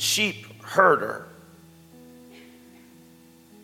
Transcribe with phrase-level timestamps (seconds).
[0.00, 1.26] sheep herder.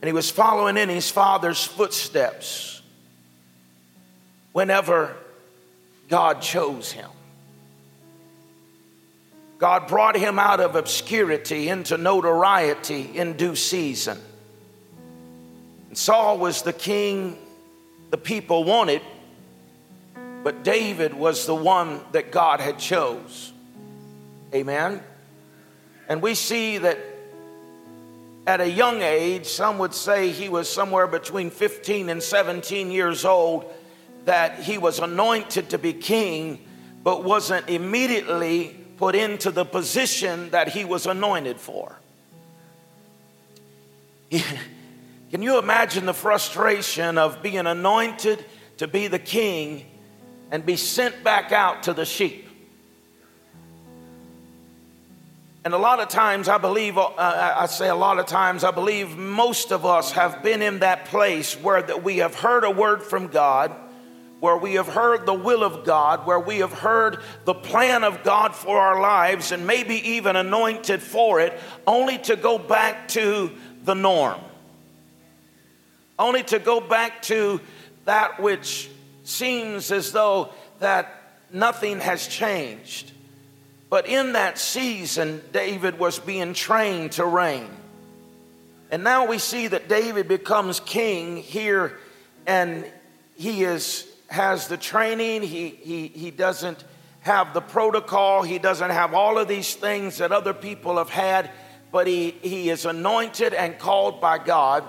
[0.00, 2.83] And he was following in his father's footsteps
[4.52, 5.17] whenever
[6.08, 7.10] God chose him.
[9.59, 14.18] God brought him out of obscurity into notoriety in due season.
[15.89, 17.39] And Saul was the king
[18.11, 19.00] the people wanted,
[20.45, 23.53] but David was the one that God had chose.
[24.55, 25.03] Amen.
[26.09, 26.99] And we see that
[28.46, 33.25] at a young age, some would say he was somewhere between 15 and 17 years
[33.25, 33.65] old,
[34.25, 36.65] that he was anointed to be king,
[37.03, 41.97] but wasn't immediately put into the position that he was anointed for.
[44.30, 48.45] Can you imagine the frustration of being anointed
[48.79, 49.85] to be the king
[50.51, 52.46] and be sent back out to the sheep?
[55.66, 58.70] And a lot of times, I believe, uh, I say a lot of times, I
[58.70, 62.71] believe most of us have been in that place where that we have heard a
[62.71, 63.74] word from God
[64.38, 68.22] where we have heard the will of God, where we have heard the plan of
[68.22, 73.50] God for our lives, and maybe even anointed for it, only to go back to
[73.82, 74.38] the norm.
[76.16, 77.60] Only to go back to
[78.04, 78.88] that which
[79.24, 83.10] seems as though that nothing has changed.
[83.97, 87.70] But in that season, David was being trained to reign.
[88.91, 91.98] And now we see that David becomes king here,
[92.47, 92.84] and
[93.36, 96.84] he is has the training, he, he, he doesn't
[97.20, 101.50] have the protocol, he doesn't have all of these things that other people have had,
[101.91, 104.84] but he, he is anointed and called by God.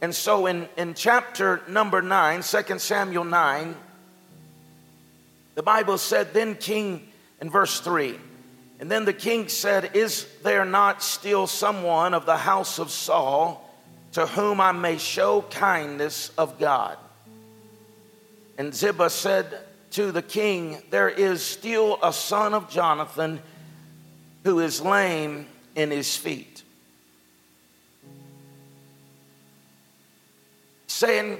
[0.00, 3.74] And so in, in chapter number 9, 2 Samuel 9,
[5.56, 7.08] the Bible said, Then King,
[7.40, 8.16] in verse 3,
[8.80, 13.64] and then the king said, Is there not still someone of the house of Saul
[14.12, 16.96] to whom I may show kindness of God?
[18.56, 19.46] And Ziba said
[19.92, 23.40] to the king, There is still a son of Jonathan
[24.44, 26.62] who is lame in his feet.
[30.86, 31.38] Saying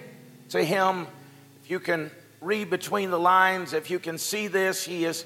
[0.50, 1.06] to him,
[1.62, 2.10] if you can
[2.40, 5.24] read between the lines, if you can see this, he is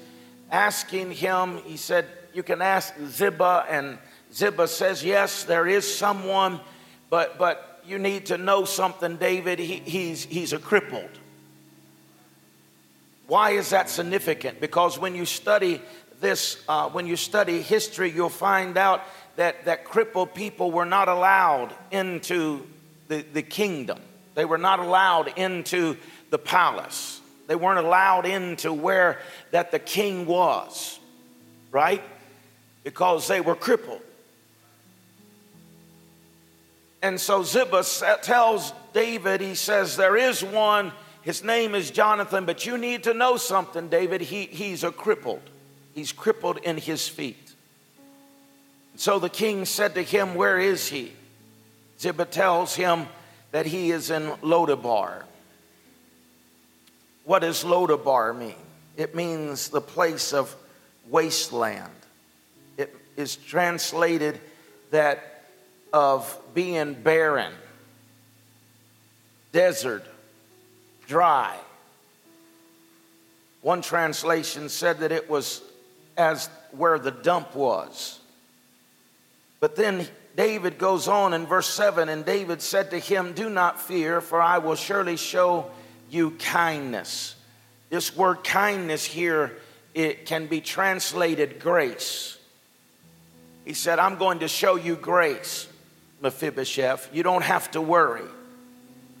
[0.53, 3.97] asking him, he said, You can ask Ziba, and
[4.31, 6.61] Ziba says, Yes, there is someone,
[7.09, 9.59] but, but you need to know something, David.
[9.59, 11.09] He, he's, he's a crippled.
[13.27, 14.61] Why is that significant?
[14.61, 15.81] Because when you study
[16.21, 19.01] this, uh, when you study history, you'll find out
[19.37, 22.67] that, that crippled people were not allowed into
[23.07, 23.99] the, the kingdom.
[24.35, 25.97] They were not allowed into
[26.29, 27.21] the palace.
[27.47, 29.19] They weren't allowed into where
[29.51, 30.99] that the king was,
[31.71, 32.01] right?
[32.83, 34.01] Because they were crippled.
[37.01, 37.83] And so Ziba
[38.21, 40.93] tells David, he says, There is one
[41.23, 44.19] his name is Jonathan, but you need to know something, David.
[44.19, 45.41] He, he's a crippled.
[45.95, 47.53] He's crippled in his feet.
[48.91, 51.13] And So the king said to him, Where is he?
[51.97, 53.07] Ziba tells him
[53.51, 55.23] that he is in Lodabar.
[57.25, 58.55] What does Lodabar mean?
[58.97, 60.55] It means the place of
[61.09, 61.91] wasteland.
[62.77, 64.39] It is translated
[64.91, 65.43] that
[65.91, 67.53] of being barren,
[69.51, 70.05] desert,
[71.07, 71.55] dry.
[73.61, 75.61] One translation said that it was
[76.17, 78.19] as where the dump was.
[79.59, 83.81] But then David goes on in verse 7 and David said to him, Do not
[83.81, 85.71] fear, for I will surely show
[86.13, 87.35] you kindness.
[87.89, 89.57] This word kindness here,
[89.93, 92.37] it can be translated grace.
[93.65, 95.67] He said, I'm going to show you grace,
[96.21, 97.09] Mephibosheth.
[97.13, 98.27] You don't have to worry.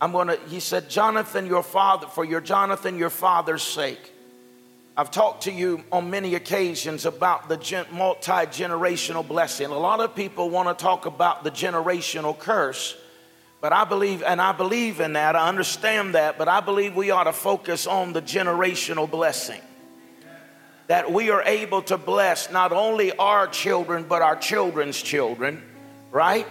[0.01, 4.11] I'm going to, he said, Jonathan, your father, for your Jonathan, your father's sake.
[4.95, 9.67] I've talked to you on many occasions about the multi generational blessing.
[9.67, 12.95] A lot of people want to talk about the generational curse,
[13.63, 17.11] but I believe, and I believe in that, I understand that, but I believe we
[17.11, 19.61] ought to focus on the generational blessing.
[20.87, 25.63] That we are able to bless not only our children, but our children's children,
[26.11, 26.45] right?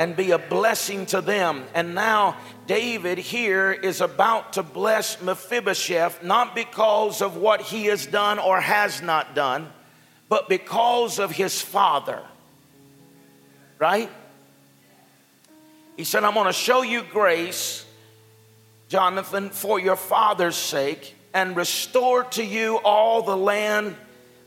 [0.00, 1.64] and be a blessing to them.
[1.72, 2.36] And now
[2.66, 8.60] David here is about to bless Mephibosheth, not because of what he has done or
[8.60, 9.72] has not done,
[10.28, 12.20] but because of his father.
[13.78, 14.10] Right?
[15.96, 17.86] He said, I'm going to show you grace,
[18.88, 23.96] Jonathan, for your father's sake, and restore to you all the land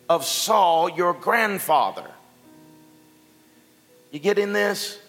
[0.07, 2.10] of Saul, your grandfather.
[4.12, 5.00] You getting this?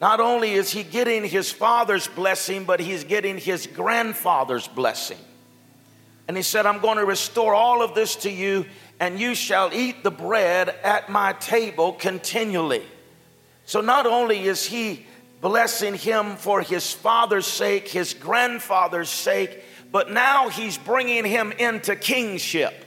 [0.00, 5.18] Not only is he getting his father's blessing, but he's getting his grandfather's blessing.
[6.26, 8.66] And he said, I'm going to restore all of this to you,
[8.98, 12.82] and you shall eat the bread at my table continually.
[13.66, 15.06] So not only is he
[15.40, 21.96] blessing him for his father's sake, his grandfather's sake, but now he's bringing him into
[21.96, 22.86] kingship.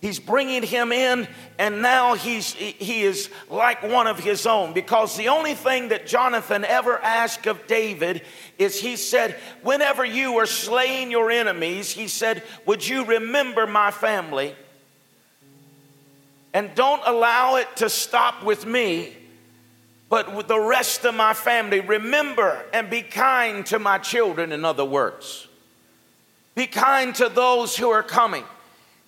[0.00, 1.28] He's bringing him in,
[1.58, 4.72] and now he's, he is like one of his own.
[4.72, 8.22] Because the only thing that Jonathan ever asked of David
[8.58, 13.90] is he said, Whenever you are slaying your enemies, he said, Would you remember my
[13.90, 14.54] family?
[16.52, 19.16] And don't allow it to stop with me,
[20.08, 21.80] but with the rest of my family.
[21.80, 25.46] Remember and be kind to my children, in other words.
[26.54, 28.44] Be kind to those who are coming.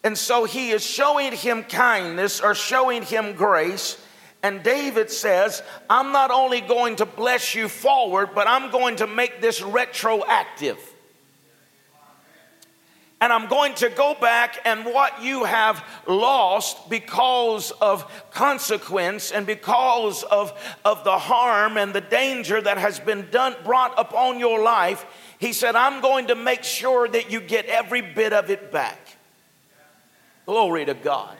[0.05, 3.99] And so he is showing him kindness or showing him grace.
[4.43, 9.07] And David says, I'm not only going to bless you forward, but I'm going to
[9.07, 10.79] make this retroactive.
[13.23, 19.47] And I'm going to go back and what you have lost because of consequence and
[19.47, 20.53] because of,
[20.85, 25.07] of the harm and the danger that has been done, brought upon your life,
[25.39, 28.99] he said, I'm going to make sure that you get every bit of it back.
[30.45, 31.37] Glory to God.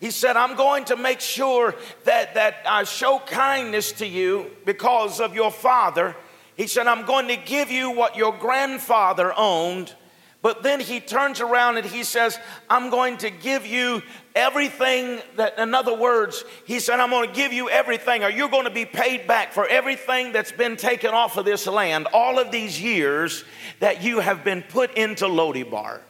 [0.00, 1.74] He said, I'm going to make sure
[2.04, 6.16] that, that I show kindness to you because of your father.
[6.56, 9.94] He said, I'm going to give you what your grandfather owned.
[10.40, 12.38] But then he turns around and he says,
[12.70, 14.02] I'm going to give you
[14.36, 18.48] everything that, in other words, he said, I'm going to give you everything, or you're
[18.48, 22.38] going to be paid back for everything that's been taken off of this land all
[22.38, 23.44] of these years
[23.80, 26.00] that you have been put into Lodibar.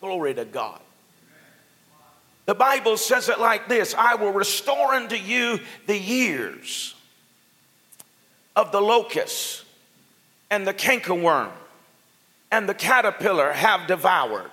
[0.00, 0.80] Glory to God.
[2.46, 6.94] The Bible says it like this I will restore unto you the years
[8.56, 9.64] of the locust
[10.50, 11.50] and the cankerworm
[12.50, 14.50] and the caterpillar have devoured.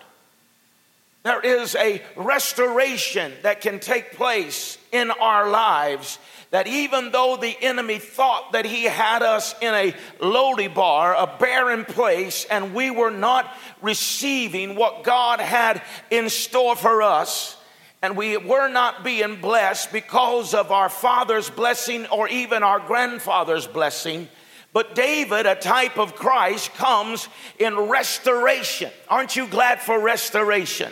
[1.24, 6.20] There is a restoration that can take place in our lives
[6.52, 11.38] that even though the enemy thought that he had us in a lowly bar, a
[11.40, 13.52] barren place, and we were not
[13.82, 15.82] receiving what God had
[16.12, 17.58] in store for us,
[18.04, 23.66] and we were not being blessed because of our father's blessing or even our grandfather's
[23.66, 24.28] blessing.
[24.74, 27.30] But David, a type of Christ, comes
[27.60, 28.92] in restoration.
[29.08, 30.92] Aren't you glad for restoration?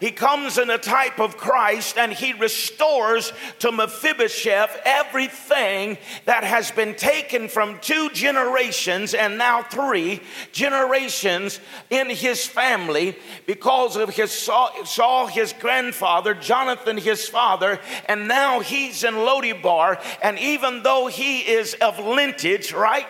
[0.00, 6.70] He comes in a type of Christ and he restores to Mephibosheth everything that has
[6.70, 11.60] been taken from two generations and now three generations
[11.90, 13.14] in his family
[13.46, 20.02] because of his Saul, his grandfather, Jonathan, his father, and now he's in Lodibar.
[20.22, 23.06] And even though he is of lineage, right?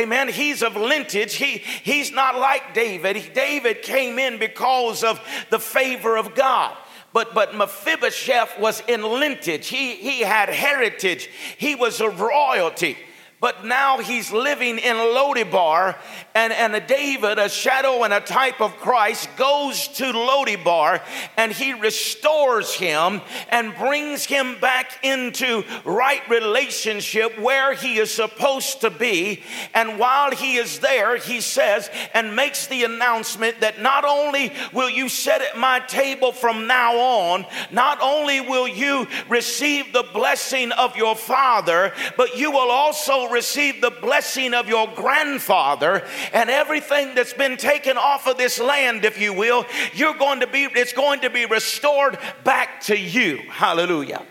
[0.00, 0.28] Amen.
[0.28, 1.34] He's of lineage.
[1.34, 3.32] He, he's not like David.
[3.34, 5.20] David came in because of
[5.50, 6.76] the favor of God.
[7.12, 9.66] But, but Mephibosheth was in lineage.
[9.66, 11.28] He, he had heritage.
[11.58, 12.96] He was of royalty
[13.40, 15.96] but now he's living in Lodibar,
[16.34, 21.02] and, and David, a shadow and a type of Christ, goes to Lodibar
[21.36, 28.82] and he restores him and brings him back into right relationship where he is supposed
[28.82, 29.42] to be.
[29.74, 34.90] And while he is there, he says and makes the announcement that not only will
[34.90, 40.72] you sit at my table from now on, not only will you receive the blessing
[40.72, 47.14] of your father, but you will also receive the blessing of your grandfather and everything
[47.14, 50.92] that's been taken off of this land, if you will, you're going to be, it's
[50.92, 53.38] going to be restored back to you.
[53.48, 54.24] Hallelujah.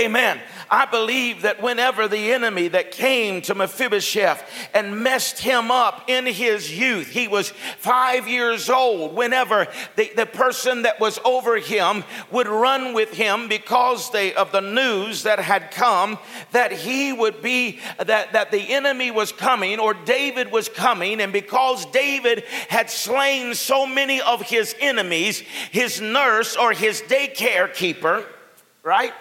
[0.00, 0.40] Amen.
[0.70, 6.24] I believe that whenever the enemy that came to Mephibosheth and messed him up in
[6.24, 9.66] his youth, he was five years old, whenever
[9.96, 14.62] the, the person that was over him would run with him because they, of the
[14.62, 16.18] news that had come
[16.52, 21.30] that he would be, that, that the enemy was coming or David was coming, and
[21.30, 25.40] because David had slain so many of his enemies,
[25.70, 28.24] his nurse or his daycare keeper,
[28.82, 29.12] right?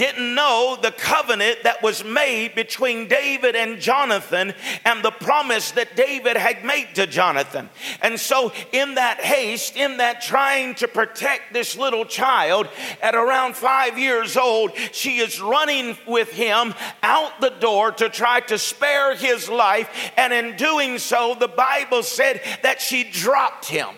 [0.00, 4.54] Didn't know the covenant that was made between David and Jonathan
[4.86, 7.68] and the promise that David had made to Jonathan.
[8.00, 12.66] And so, in that haste, in that trying to protect this little child
[13.02, 18.40] at around five years old, she is running with him out the door to try
[18.40, 19.90] to spare his life.
[20.16, 23.90] And in doing so, the Bible said that she dropped him.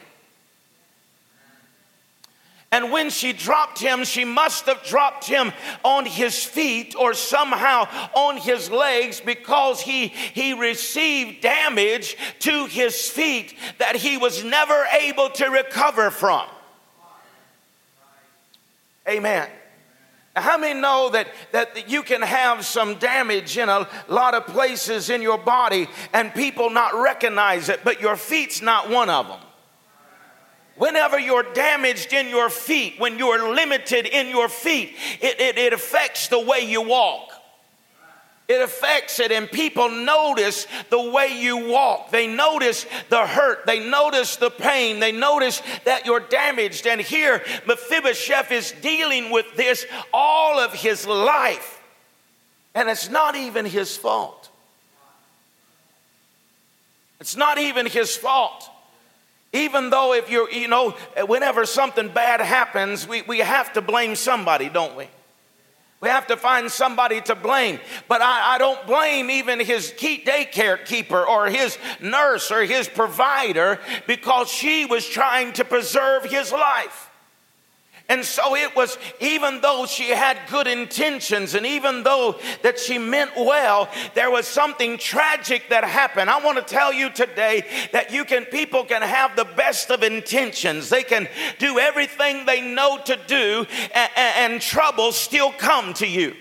[2.73, 5.52] And when she dropped him, she must have dropped him
[5.85, 13.11] on his feet or somehow on his legs because he, he received damage to his
[13.11, 16.49] feet that he was never able to recover from.
[19.07, 19.50] Amen.
[20.35, 25.11] How many know that, that you can have some damage in a lot of places
[25.11, 29.41] in your body and people not recognize it, but your feet's not one of them?
[30.76, 35.73] Whenever you're damaged in your feet, when you're limited in your feet, it, it, it
[35.73, 37.31] affects the way you walk.
[38.49, 42.11] It affects it, and people notice the way you walk.
[42.11, 43.64] They notice the hurt.
[43.67, 44.99] They notice the pain.
[44.99, 46.87] They notice that you're damaged.
[46.87, 51.81] And here, Mephibosheth is dealing with this all of his life.
[52.75, 54.50] And it's not even his fault.
[57.21, 58.69] It's not even his fault.
[59.52, 64.16] Even though, if you're, you know, whenever something bad happens, we, we have to blame
[64.16, 65.09] somebody, don't we?
[66.00, 67.78] We have to find somebody to blame.
[68.09, 73.78] But I, I, don't blame even his daycare keeper or his nurse or his provider
[74.09, 77.12] because she was trying to preserve his life.
[78.09, 82.99] And so it was, even though she had good intentions and even though that she
[82.99, 86.28] meant well, there was something tragic that happened.
[86.28, 90.02] I want to tell you today that you can, people can have the best of
[90.02, 90.90] intentions.
[90.90, 91.28] They can
[91.59, 96.35] do everything they know to do and, and, and trouble still come to you.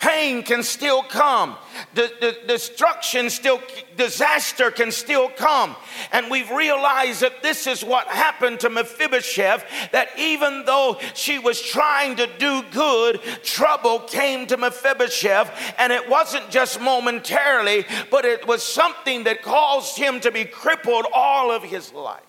[0.00, 1.56] Pain can still come.
[1.94, 3.60] The, the, destruction still,
[3.96, 5.76] disaster can still come.
[6.12, 11.62] And we've realized that this is what happened to Mephibosheth, that even though she was
[11.62, 15.50] trying to do good, trouble came to Mephibosheth.
[15.78, 21.06] And it wasn't just momentarily, but it was something that caused him to be crippled
[21.14, 22.23] all of his life.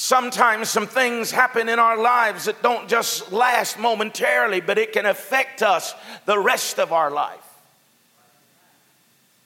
[0.00, 5.04] Sometimes some things happen in our lives that don't just last momentarily, but it can
[5.04, 7.46] affect us the rest of our life.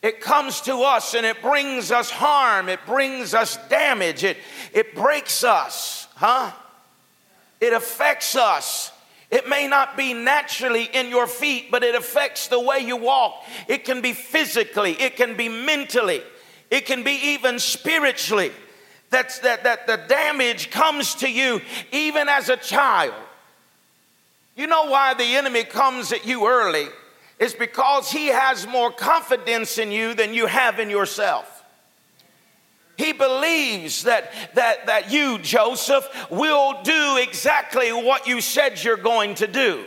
[0.01, 4.37] It comes to us and it brings us harm, it brings us damage, it,
[4.73, 6.53] it breaks us, huh?
[7.61, 8.93] It affects us.
[9.33, 13.43] It may not be naturally in your feet, but it affects the way you walk.
[13.67, 16.23] It can be physically, it can be mentally,
[16.71, 18.53] it can be even spiritually
[19.15, 21.61] that's, that, that the damage comes to you
[21.93, 23.15] even as a child.
[24.57, 26.87] You know why the enemy comes at you early?
[27.39, 31.63] It's because he has more confidence in you than you have in yourself.
[32.97, 39.37] He believes that, that, that you, Joseph, will do exactly what you said you're going
[39.37, 39.85] to do.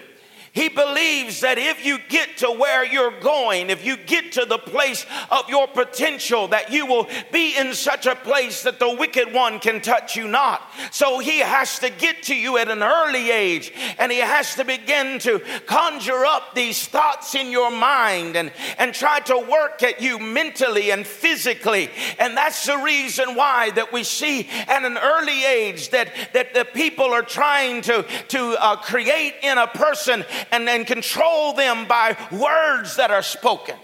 [0.57, 4.57] He believes that if you get to where you're going, if you get to the
[4.57, 9.31] place of your potential, that you will be in such a place that the wicked
[9.31, 10.67] one can touch you not.
[10.89, 14.65] So he has to get to you at an early age and he has to
[14.65, 20.01] begin to conjure up these thoughts in your mind and, and try to work at
[20.01, 21.91] you mentally and physically.
[22.17, 26.65] And that's the reason why that we see at an early age that, that the
[26.65, 32.17] people are trying to, to uh, create in a person and, and control them by
[32.31, 33.75] words that are spoken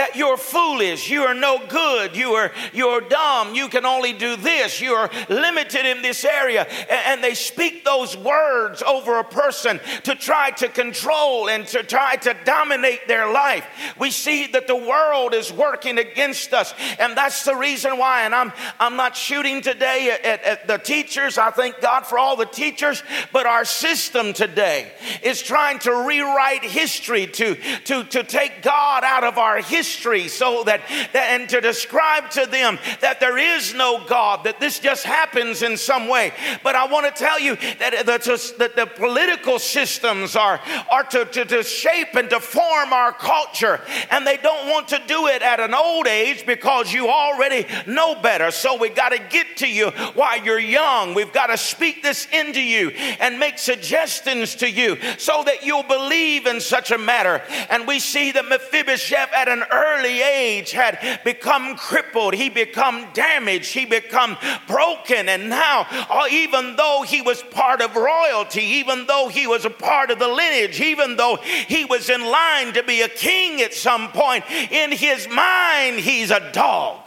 [0.00, 4.34] that you're foolish, you are no good, you are you're dumb, you can only do
[4.34, 6.62] this, you are limited in this area.
[6.88, 12.16] And they speak those words over a person to try to control and to try
[12.16, 13.66] to dominate their life.
[13.98, 18.22] We see that the world is working against us, and that's the reason why.
[18.22, 21.36] And I'm I'm not shooting today at, at, the teachers.
[21.36, 23.02] I thank God for all the teachers,
[23.32, 24.92] but our system today
[25.22, 27.54] is trying to rewrite history to
[27.84, 29.89] to to take God out of our history
[30.28, 30.80] so that,
[31.14, 35.76] and to describe to them that there is no God, that this just happens in
[35.76, 36.32] some way.
[36.62, 41.24] But I want to tell you that the, that the political systems are, are to,
[41.24, 43.80] to, to shape and to form our culture,
[44.10, 48.14] and they don't want to do it at an old age because you already know
[48.20, 48.50] better.
[48.50, 51.14] So we got to get to you while you're young.
[51.14, 55.82] We've got to speak this into you and make suggestions to you so that you'll
[55.82, 57.42] believe in such a matter.
[57.68, 63.72] And we see that Mephibosheth at an early age had become crippled, he become damaged,
[63.72, 65.28] he become broken.
[65.28, 69.70] And now, uh, even though he was part of royalty, even though he was a
[69.70, 73.74] part of the lineage, even though he was in line to be a king at
[73.74, 77.06] some point, in his mind, he's a dog.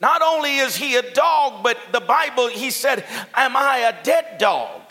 [0.00, 4.38] Not only is he a dog, but the Bible, he said, Am I a dead
[4.38, 4.85] dog?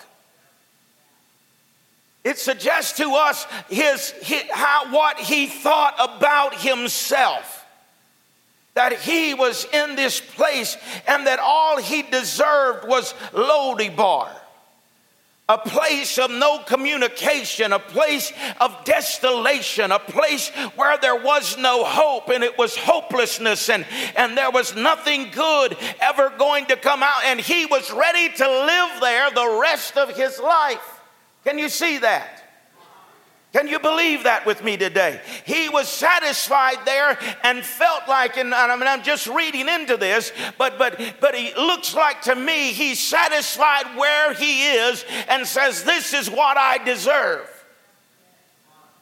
[2.26, 7.66] It suggests to us his, his, how, what he thought about himself.
[8.74, 10.76] that he was in this place
[11.08, 14.30] and that all he deserved was Lodebar
[15.48, 21.84] a place of no communication, a place of desolation, a place where there was no
[21.84, 27.04] hope and it was hopelessness and, and there was nothing good ever going to come
[27.04, 27.24] out.
[27.26, 30.95] And he was ready to live there the rest of his life.
[31.46, 32.42] Can you see that?
[33.54, 35.22] Can you believe that with me today?
[35.46, 40.34] He was satisfied there and felt like, and I mean, I'm just reading into this,
[40.58, 45.86] but but but he looks like to me he's satisfied where he is and says,
[45.86, 47.55] This is what I deserve.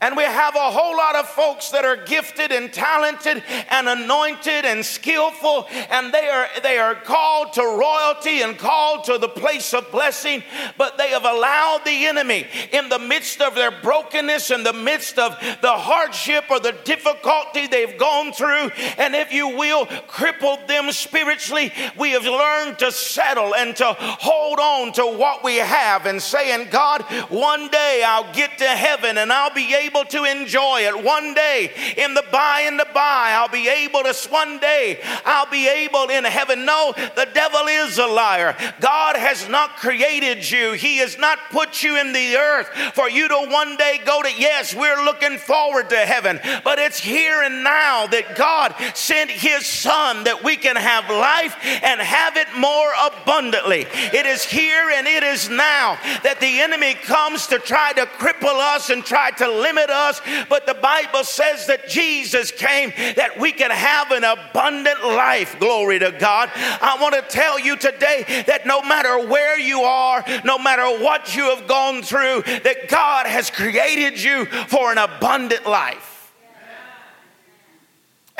[0.03, 4.65] And we have a whole lot of folks that are gifted and talented and anointed
[4.65, 9.73] and skillful, and they are, they are called to royalty and called to the place
[9.73, 10.43] of blessing,
[10.77, 15.17] but they have allowed the enemy in the midst of their brokenness, in the midst
[15.17, 20.91] of the hardship or the difficulty they've gone through, and if you will, crippled them
[20.91, 21.71] spiritually.
[21.97, 26.71] We have learned to settle and to hold on to what we have and saying,
[26.71, 31.03] God, one day I'll get to heaven and I'll be able able to enjoy it.
[31.03, 35.49] One day in the by and the by, I'll be able to, one day I'll
[35.49, 36.65] be able in heaven.
[36.65, 38.55] No, the devil is a liar.
[38.79, 43.27] God has not created you, He has not put you in the earth for you
[43.27, 44.31] to one day go to.
[44.33, 49.65] Yes, we're looking forward to heaven, but it's here and now that God sent His
[49.65, 53.85] Son that we can have life and have it more abundantly.
[53.91, 58.59] It is here and it is now that the enemy comes to try to cripple
[58.75, 63.39] us and try to limit limit us, but the Bible says that Jesus came that
[63.39, 65.59] we can have an abundant life.
[65.59, 66.49] Glory to God.
[66.55, 71.35] I want to tell you today that no matter where you are, no matter what
[71.35, 76.33] you have gone through, that God has created you for an abundant life.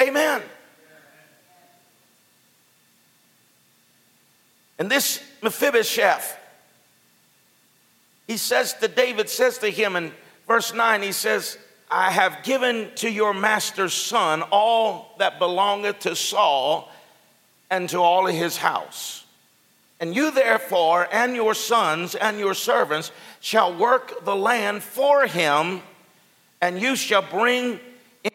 [0.02, 0.42] Amen.
[4.80, 6.38] And this Mephibosheth,
[8.28, 10.12] he says to David, says to him in
[10.48, 11.58] verse 9, he says,
[11.90, 16.92] I have given to your master's son all that belongeth to Saul
[17.70, 19.26] and to all of his house.
[20.00, 25.82] And you, therefore, and your sons and your servants shall work the land for him,
[26.62, 27.80] and you shall bring
[28.24, 28.32] in.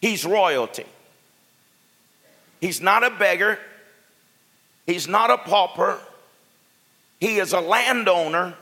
[0.00, 0.86] He's royalty.
[2.60, 3.58] He's not a beggar,
[4.86, 5.98] he's not a pauper,
[7.18, 8.54] he is a landowner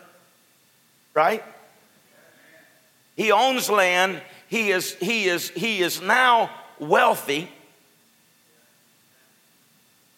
[1.15, 1.43] right?
[3.17, 4.23] He owns land.
[4.49, 7.51] He is, he is, he is now wealthy.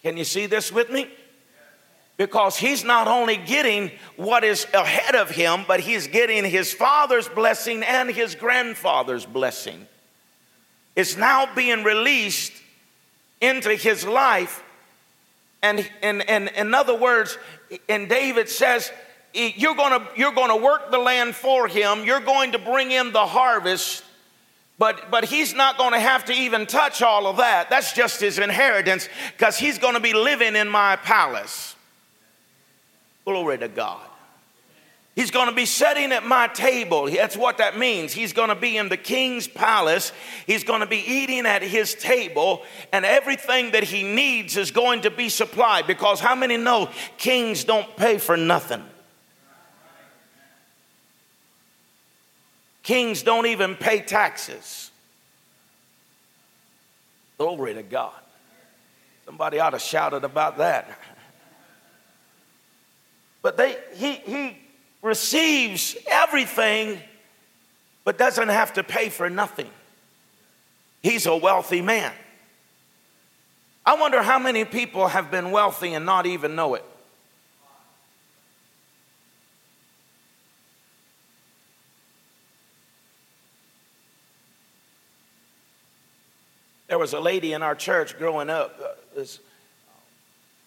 [0.02, 1.08] Can you see this with me?
[2.16, 7.28] Because he's not only getting what is ahead of him, but he's getting his father's
[7.28, 9.86] blessing and his grandfather's blessing.
[10.94, 12.52] It's now being released
[13.40, 14.62] into his life.
[15.62, 17.38] And, and, and in other words,
[17.88, 18.92] and David says,
[19.32, 23.26] you're going you're to work the land for him you're going to bring in the
[23.26, 24.04] harvest
[24.78, 28.20] but but he's not going to have to even touch all of that that's just
[28.20, 31.74] his inheritance because he's going to be living in my palace
[33.24, 34.00] glory to god
[35.16, 37.10] He's going to be sitting at my table.
[37.10, 38.12] That's what that means.
[38.12, 40.12] He's going to be in the king's palace.
[40.46, 42.62] He's going to be eating at his table,
[42.92, 45.86] and everything that he needs is going to be supplied.
[45.86, 46.88] Because how many know
[47.18, 48.82] kings don't pay for nothing?
[52.82, 54.90] Kings don't even pay taxes.
[57.38, 58.12] Glory to God.
[59.24, 60.98] Somebody ought to shout it about that.
[63.42, 64.58] But they, he, he
[65.00, 67.00] receives everything,
[68.04, 69.70] but doesn't have to pay for nothing.
[71.02, 72.12] He's a wealthy man.
[73.86, 76.84] I wonder how many people have been wealthy and not even know it.
[87.00, 88.78] Was a lady in our church growing up.
[88.78, 89.40] Uh, this,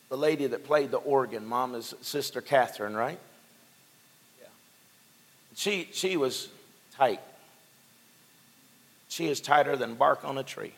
[0.09, 3.19] the lady that played the organ, mom is Sister Catherine, right?
[4.41, 4.47] Yeah.
[5.55, 6.49] She, she was
[6.95, 7.21] tight.
[9.09, 10.73] She is tighter than bark on a tree.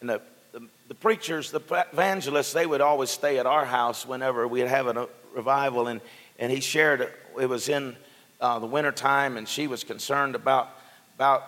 [0.00, 0.20] And the,
[0.52, 1.60] the, the, preachers, the
[1.92, 5.88] evangelists, they would always stay at our house whenever we'd have a revival.
[5.88, 6.00] And,
[6.38, 7.96] and he shared, it was in
[8.40, 10.68] uh, the wintertime, and she was concerned about,
[11.16, 11.44] about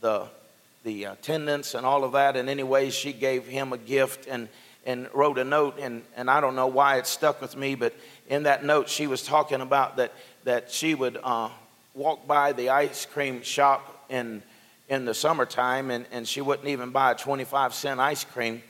[0.00, 0.26] the,
[0.84, 2.36] the attendance and all of that.
[2.36, 4.48] And anyway, she gave him a gift and,
[4.84, 5.78] and wrote a note.
[5.78, 7.94] And, and I don't know why it stuck with me, but
[8.28, 10.12] in that note, she was talking about that,
[10.44, 11.48] that she would uh,
[11.94, 14.42] walk by the ice cream shop in,
[14.88, 18.62] in the summertime and, and she wouldn't even buy a 25 cent ice cream.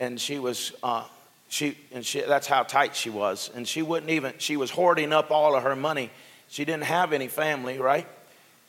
[0.00, 1.04] And she was, uh,
[1.48, 3.50] she, and she, that's how tight she was.
[3.54, 6.10] And she wouldn't even, she was hoarding up all of her money.
[6.48, 8.06] She didn't have any family, right?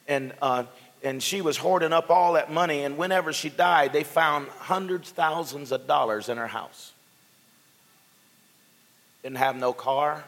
[0.07, 0.65] And, uh,
[1.03, 2.83] and she was hoarding up all that money.
[2.83, 6.91] And whenever she died, they found hundreds, thousands of dollars in her house.
[9.23, 10.23] Didn't have no car.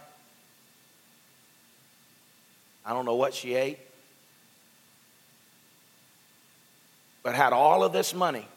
[2.86, 3.80] I don't know what she ate.
[7.24, 8.48] But had all of this money,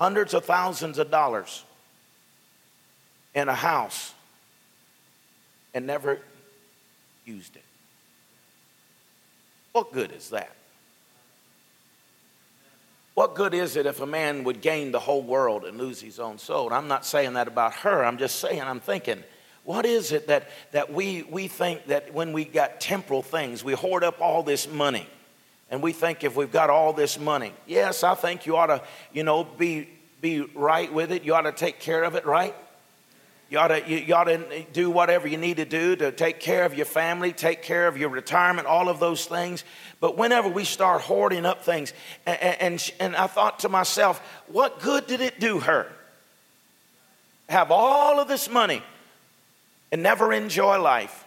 [0.00, 1.62] hundreds of thousands of dollars
[3.34, 4.14] in a house,
[5.74, 6.20] and never
[7.24, 7.64] used it.
[9.72, 10.50] What good is that?
[13.14, 16.18] What good is it if a man would gain the whole world and lose his
[16.18, 16.66] own soul?
[16.66, 18.04] And I'm not saying that about her.
[18.04, 19.22] I'm just saying, I'm thinking,
[19.64, 23.72] what is it that, that we, we think that when we got temporal things, we
[23.72, 25.06] hoard up all this money
[25.70, 28.82] and we think if we've got all this money, yes, I think you ought to,
[29.12, 29.88] you know, be,
[30.20, 31.22] be right with it.
[31.22, 32.54] You ought to take care of it, right?
[33.54, 36.64] You ought, to, you, ought to do whatever you need to do to take care
[36.64, 39.62] of your family, take care of your retirement, all of those things.
[40.00, 41.92] But whenever we start hoarding up things,
[42.26, 45.86] and, and, and I thought to myself, what good did it do her?
[47.48, 48.82] Have all of this money
[49.92, 51.24] and never enjoy life.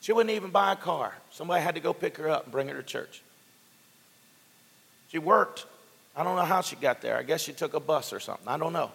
[0.00, 1.14] She wouldn't even buy a car.
[1.30, 3.20] Somebody had to go pick her up and bring her to church.
[5.10, 5.66] She worked.
[6.16, 7.18] I don't know how she got there.
[7.18, 8.48] I guess she took a bus or something.
[8.48, 8.92] I don't know.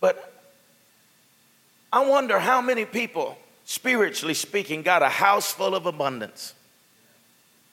[0.00, 0.32] But
[1.92, 6.54] I wonder how many people, spiritually speaking, got a house full of abundance.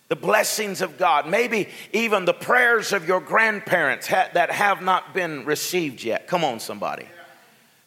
[0.07, 5.13] The blessings of God, maybe even the prayers of your grandparents ha- that have not
[5.13, 6.27] been received yet.
[6.27, 7.07] Come on, somebody.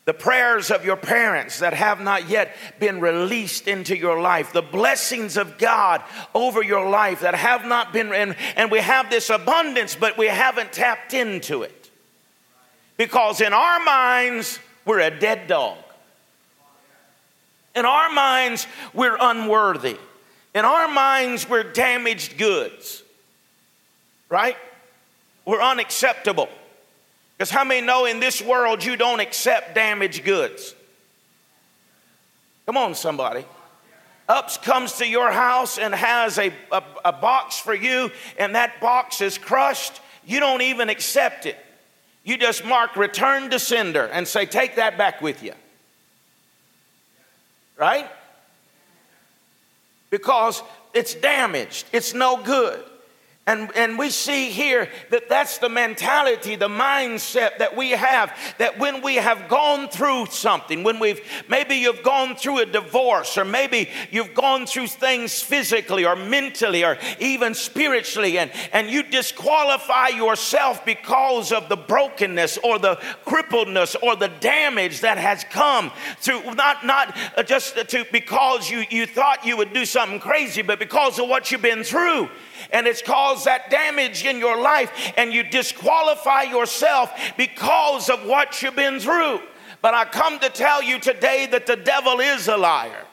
[0.04, 4.62] The prayers of your parents that have not yet been released into your life, the
[4.62, 6.02] blessings of God
[6.34, 10.26] over your life that have not been, and, and we have this abundance, but we
[10.26, 11.77] haven't tapped into it.
[12.98, 15.78] Because in our minds, we're a dead dog.
[17.74, 19.96] In our minds, we're unworthy.
[20.54, 23.04] In our minds, we're damaged goods.
[24.28, 24.56] Right?
[25.44, 26.48] We're unacceptable.
[27.36, 30.74] Because how many know in this world you don't accept damaged goods?
[32.66, 33.44] Come on, somebody.
[34.28, 38.80] UPS comes to your house and has a, a, a box for you, and that
[38.80, 40.00] box is crushed.
[40.26, 41.56] You don't even accept it
[42.28, 45.54] you just mark return to sender and say, take that back with you.
[47.78, 48.06] Right?
[50.10, 50.62] Because
[50.92, 52.84] it's damaged, it's no good.
[53.48, 58.30] And, and we see here that that's the mentality, the mindset that we have.
[58.58, 63.38] That when we have gone through something, when we've maybe you've gone through a divorce,
[63.38, 69.02] or maybe you've gone through things physically or mentally or even spiritually, and, and you
[69.02, 75.90] disqualify yourself because of the brokenness or the crippledness or the damage that has come
[76.18, 80.78] through, not, not just to because you, you thought you would do something crazy, but
[80.78, 82.28] because of what you've been through
[82.72, 88.62] and it's caused that damage in your life, and you disqualify yourself because of what
[88.62, 89.40] you've been through.
[89.80, 93.04] But I come to tell you today that the devil is a liar.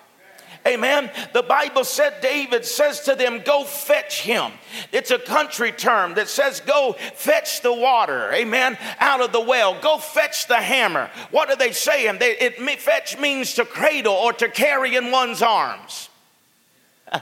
[0.67, 1.11] Amen.
[1.31, 4.51] The Bible said, David says to them, Go fetch him.
[4.91, 8.31] It's a country term that says, Go fetch the water.
[8.33, 8.75] Amen.
[8.99, 9.79] Out of the well.
[9.79, 11.11] Go fetch the hammer.
[11.29, 12.17] What are they saying?
[12.17, 16.09] They, it fetch means to cradle or to carry in one's arms.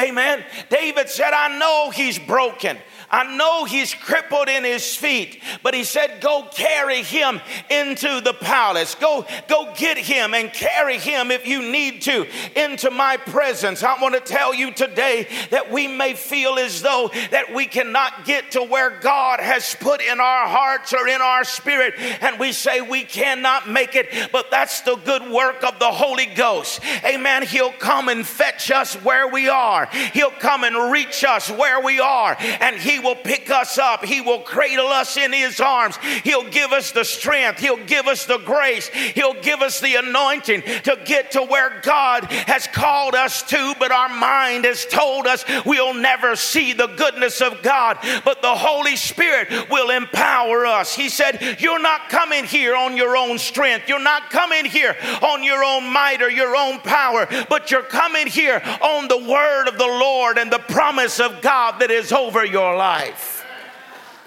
[0.00, 0.44] Amen.
[0.68, 2.78] David said, I know he's broken.
[3.10, 8.34] I know he's crippled in his feet, but he said, Go carry him into the
[8.34, 8.94] palace.
[8.94, 13.82] Go, go get him and carry him if you need to into my presence.
[13.82, 18.24] I want to tell you today that we may feel as though that we cannot
[18.24, 22.52] get to where God has put in our hearts or in our spirit, and we
[22.52, 26.80] say we cannot make it, but that's the good work of the Holy Ghost.
[27.04, 27.42] Amen.
[27.42, 31.98] He'll come and fetch us where we are, He'll come and reach us where we
[31.98, 34.04] are, and He will pick us up.
[34.04, 35.96] He will cradle us in His arms.
[36.24, 37.60] He'll give us the strength.
[37.60, 38.88] He'll give us the grace.
[38.88, 43.92] He'll give us the anointing to get to where God has called us to, but
[43.92, 47.98] our mind has told us we'll never see the goodness of God.
[48.24, 50.94] But the Holy Spirit will empower us.
[50.94, 53.88] He said, You're not coming here on your own strength.
[53.88, 58.26] You're not coming here on your own might or your own power, but you're coming
[58.26, 62.44] here on the word of the Lord and the promise of God that is over
[62.44, 63.46] your life life.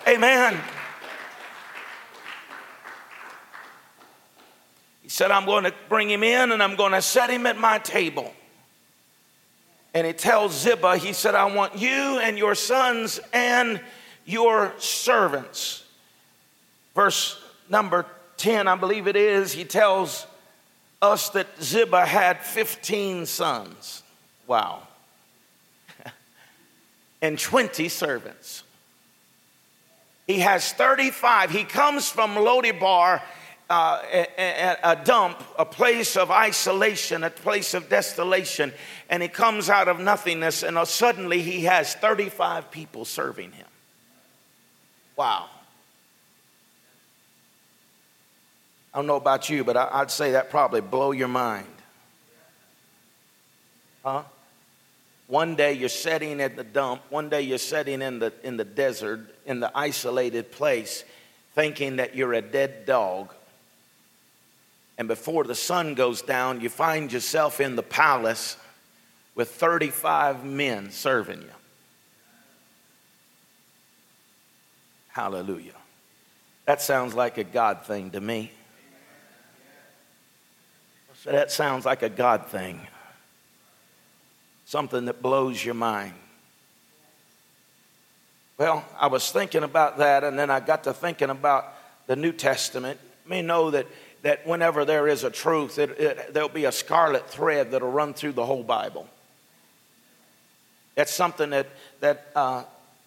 [0.08, 0.58] Amen.
[5.02, 7.58] He said, I'm going to bring him in and I'm going to set him at
[7.58, 8.34] my table.
[9.93, 13.82] And he tells Ziba, he said, I want you and your sons and
[14.26, 15.84] your servants.
[16.95, 18.06] Verse number
[18.38, 20.26] 10, I believe it is, he tells
[21.02, 24.04] us that Ziba had 15 sons.
[24.47, 24.83] Wow.
[27.24, 28.64] And 20 servants.
[30.28, 31.52] He has 35.
[31.52, 33.22] He comes from Lodibar
[33.70, 38.74] uh, a, a, dump, a place of isolation, a place of desolation,
[39.10, 43.68] and he comes out of nothingness, and uh, suddenly he has 35 people serving him.
[45.16, 45.46] Wow.
[48.94, 51.68] I don't know about you, but I, would say that probably blow your mind.
[54.04, 54.24] Huh?
[55.28, 58.66] One day you're sitting at the dump, one day you're sitting in the, in the
[58.66, 61.04] desert, in the isolated place,
[61.56, 63.34] thinking that you're a dead dog
[64.98, 68.58] and before the sun goes down, you find yourself in the palace
[69.36, 71.50] with 35 men serving you.
[75.08, 75.74] Hallelujah.
[76.66, 78.52] That sounds like a God thing to me.
[81.24, 82.88] So that sounds like a God thing.
[84.74, 86.14] Something that blows your mind.
[88.58, 91.72] Well, I was thinking about that, and then I got to thinking about
[92.08, 93.00] the New Testament.
[93.28, 93.86] May know that
[94.24, 98.16] that whenever there is a truth, it, it, there'll be a scarlet thread that'll run
[98.16, 99.08] through the whole Bible.
[100.96, 101.68] That's something that,
[102.00, 102.64] that uh,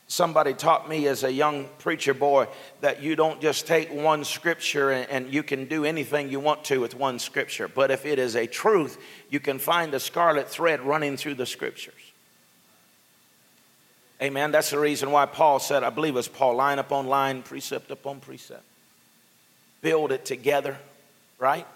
[0.09, 2.47] somebody taught me as a young preacher boy
[2.81, 6.65] that you don't just take one scripture and, and, you can do anything you want
[6.65, 7.69] to with one scripture.
[7.69, 8.99] But if it is a truth,
[9.31, 11.95] you can find a scarlet thread running through the scriptures.
[14.23, 14.51] Amen.
[14.53, 18.21] That's the reason why Paul said, I believe it's Paul, line upon line, precept upon
[18.21, 18.65] precept.
[19.83, 20.79] Build it together
[21.39, 21.67] right?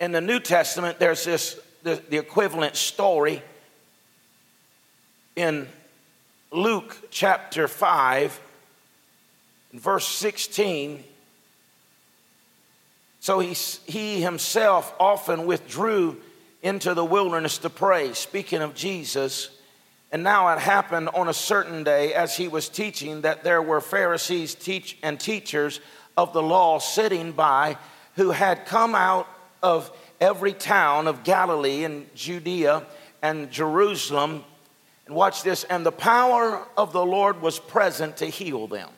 [0.00, 3.42] In the New Testament, there's this, the, the equivalent story
[5.36, 5.68] in
[6.50, 8.40] Luke chapter 5,
[9.74, 11.04] verse 16.
[13.20, 16.16] So he, he himself often withdrew
[16.62, 19.50] into the wilderness to pray, speaking of Jesus.
[20.10, 23.82] And now it happened on a certain day as he was teaching that there were
[23.82, 25.80] Pharisees teach, and teachers
[26.16, 27.76] of the law sitting by
[28.16, 29.28] who had come out
[29.62, 32.84] of every town of Galilee and Judea
[33.20, 34.44] and Jerusalem.
[35.08, 38.90] And watch this, and the power of the Lord was present to heal them.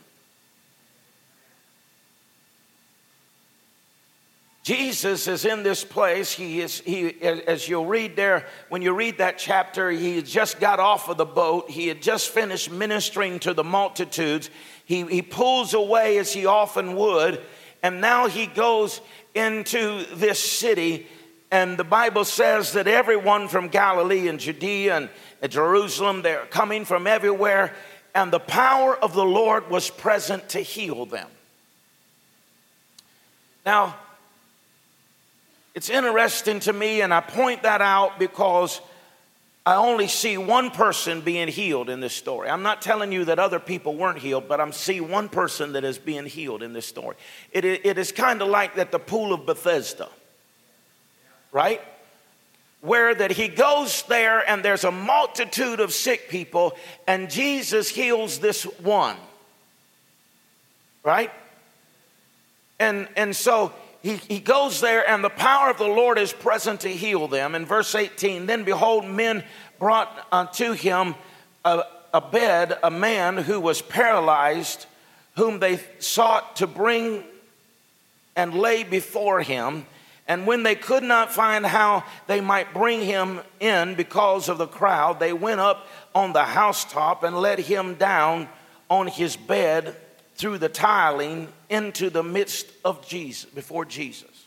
[4.65, 6.33] Jesus is in this place.
[6.33, 10.59] He is, he, as you'll read there, when you read that chapter, he had just
[10.59, 11.71] got off of the boat.
[11.71, 14.51] He had just finished ministering to the multitudes.
[14.85, 17.41] He, he pulls away as he often would,
[17.85, 19.01] and now he goes
[19.33, 21.07] into this city.
[21.51, 25.11] And the Bible says that everyone from Galilee and Judea
[25.43, 27.75] and Jerusalem, they're coming from everywhere.
[28.15, 31.29] And the power of the Lord was present to heal them.
[33.67, 33.97] Now,
[35.75, 38.81] it's interesting to me, and I point that out because
[39.65, 42.49] I only see one person being healed in this story.
[42.49, 45.85] I'm not telling you that other people weren't healed, but I'm seeing one person that
[45.85, 47.17] is being healed in this story.
[47.53, 50.09] It, it is kind of like that the pool of Bethesda,
[51.53, 51.81] right?
[52.81, 58.39] Where that he goes there and there's a multitude of sick people, and Jesus heals
[58.39, 59.17] this one,
[61.05, 61.31] right?
[62.79, 66.81] And, and so he, he goes there, and the power of the Lord is present
[66.81, 67.55] to heal them.
[67.55, 69.45] In verse 18, then behold, men
[69.79, 71.15] brought unto him
[71.65, 71.83] a,
[72.15, 74.87] a bed, a man who was paralyzed,
[75.37, 77.25] whom they sought to bring
[78.35, 79.85] and lay before him.
[80.31, 84.69] And when they could not find how they might bring him in because of the
[84.69, 88.49] crowd, they went up on the housetop and let him down
[88.89, 89.97] on his bed
[90.37, 94.47] through the tiling into the midst of Jesus, before Jesus.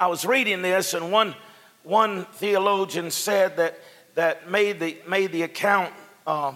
[0.00, 1.34] I was reading this, and one,
[1.82, 3.78] one theologian said that,
[4.14, 5.92] that made, the, made the account
[6.26, 6.54] uh,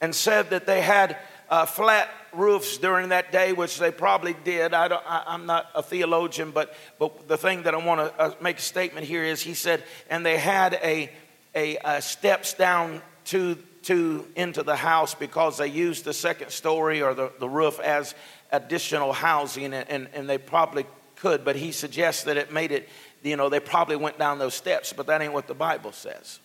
[0.00, 1.18] and said that they had
[1.50, 4.74] uh, flat roofs during that day, which they probably did.
[4.74, 8.58] I am not a theologian, but, but the thing that I want to uh, make
[8.58, 11.10] a statement here is he said, and they had a,
[11.54, 17.02] a, a steps down to, to into the house because they used the second story
[17.02, 18.14] or the, the roof as
[18.52, 22.88] additional housing, and, and, and they probably could, but he suggests that it made it,
[23.22, 26.38] you know, they probably went down those steps, but that ain't what the Bible says.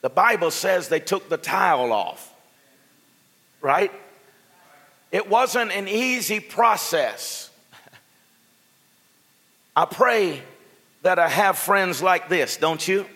[0.00, 2.32] The Bible says they took the tile off,
[3.60, 3.92] right?
[5.14, 7.48] It wasn't an easy process.
[9.76, 10.42] I pray
[11.02, 13.06] that I have friends like this, don't you?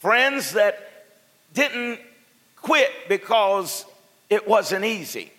[0.00, 1.04] friends that
[1.54, 2.00] didn't
[2.56, 3.86] quit because
[4.28, 5.30] it wasn't easy.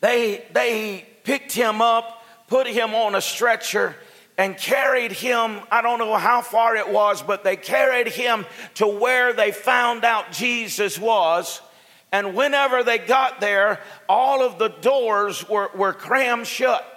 [0.00, 3.94] They, they picked him up, put him on a stretcher,
[4.38, 5.60] and carried him.
[5.70, 8.46] I don't know how far it was, but they carried him
[8.76, 11.60] to where they found out Jesus was.
[12.14, 16.88] And whenever they got there, all of the doors were, were crammed shut.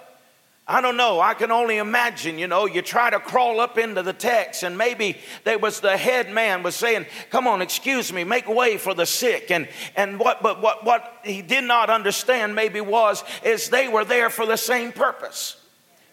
[0.64, 1.18] I don't know.
[1.18, 4.78] I can only imagine, you know, you try to crawl up into the text and
[4.78, 8.94] maybe there was the head man was saying, come on, excuse me, make way for
[8.94, 9.50] the sick.
[9.50, 14.04] And, and what, but what, what he did not understand maybe was, is they were
[14.04, 15.56] there for the same purpose.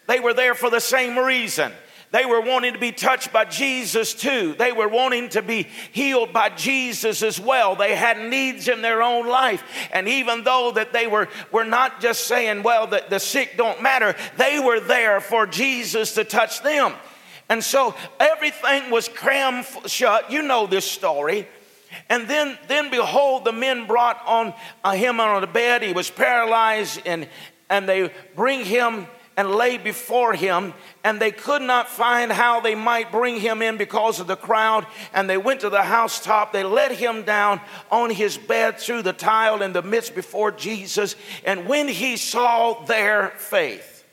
[0.08, 1.70] They were there for the same reason.
[2.12, 4.54] They were wanting to be touched by Jesus too.
[4.58, 7.74] They were wanting to be healed by Jesus as well.
[7.74, 9.64] They had needs in their own life.
[9.92, 13.82] And even though that they were, were not just saying, well, that the sick don't
[13.82, 16.94] matter, they were there for Jesus to touch them.
[17.48, 20.30] And so everything was crammed shut.
[20.30, 21.46] You know this story.
[22.08, 25.82] And then, then behold, the men brought on uh, him on the bed.
[25.82, 27.28] He was paralyzed, and,
[27.70, 30.72] and they bring him and lay before him,
[31.04, 34.86] and they could not find how they might bring him in because of the crowd.
[35.12, 36.52] And they went to the housetop.
[36.52, 41.16] They let him down on his bed through the tile in the midst before Jesus.
[41.44, 44.04] And when he saw their faith,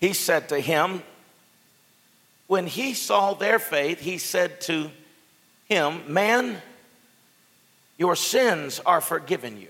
[0.00, 1.02] he said to him,
[2.48, 4.90] when he saw their faith, he said to
[5.68, 6.60] him, Man,
[7.98, 9.68] your sins are forgiven you.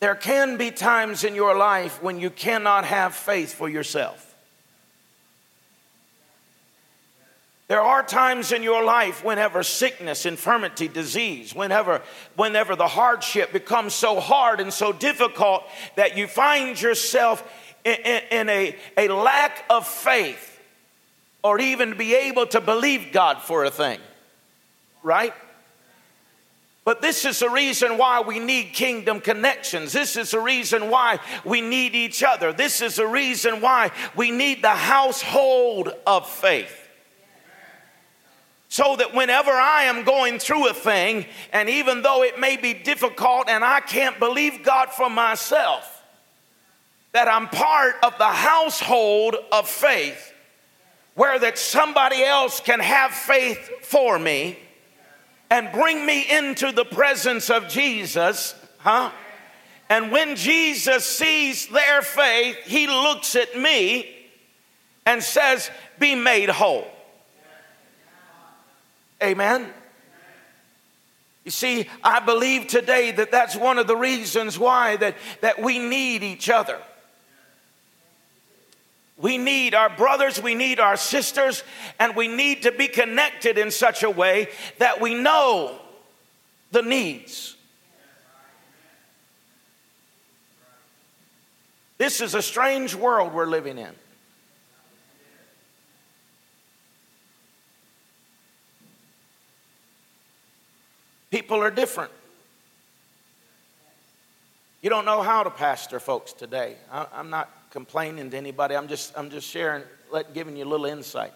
[0.00, 4.26] There can be times in your life when you cannot have faith for yourself.
[7.68, 12.02] There are times in your life whenever sickness, infirmity, disease, whenever,
[12.34, 15.62] whenever the hardship becomes so hard and so difficult
[15.94, 17.48] that you find yourself
[17.84, 20.58] in, in, in a, a lack of faith
[21.44, 24.00] or even be able to believe God for a thing,
[25.04, 25.32] right?
[26.90, 29.92] But this is the reason why we need kingdom connections.
[29.92, 32.52] This is the reason why we need each other.
[32.52, 36.76] This is the reason why we need the household of faith.
[38.68, 42.74] So that whenever I am going through a thing, and even though it may be
[42.74, 46.02] difficult and I can't believe God for myself,
[47.12, 50.34] that I'm part of the household of faith
[51.14, 54.58] where that somebody else can have faith for me
[55.50, 59.10] and bring me into the presence of Jesus, huh?
[59.88, 64.08] And when Jesus sees their faith, he looks at me
[65.04, 66.86] and says, Be made whole.
[69.22, 69.66] Amen.
[71.44, 75.78] You see, I believe today that that's one of the reasons why that, that we
[75.78, 76.78] need each other.
[79.20, 81.62] We need our brothers, we need our sisters,
[81.98, 85.78] and we need to be connected in such a way that we know
[86.72, 87.56] the needs.
[91.98, 93.94] This is a strange world we're living in.
[101.30, 102.10] People are different.
[104.80, 106.76] You don't know how to pastor folks today.
[106.90, 108.76] I, am not complaining to anybody.
[108.76, 111.32] I'm just, I'm just sharing, let, giving you a little insight.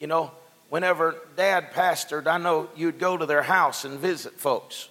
[0.00, 0.30] You know,
[0.68, 4.88] whenever dad pastored, I know you'd go to their house and visit folks.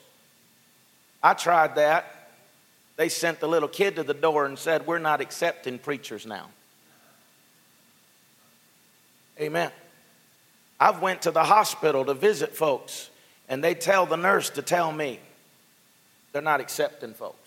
[1.21, 2.29] I tried that.
[2.95, 6.47] They sent the little kid to the door and said, We're not accepting preachers now.
[9.39, 9.71] Amen.
[10.79, 13.09] I've went to the hospital to visit folks,
[13.49, 15.19] and they tell the nurse to tell me
[16.31, 17.42] they're not accepting folks.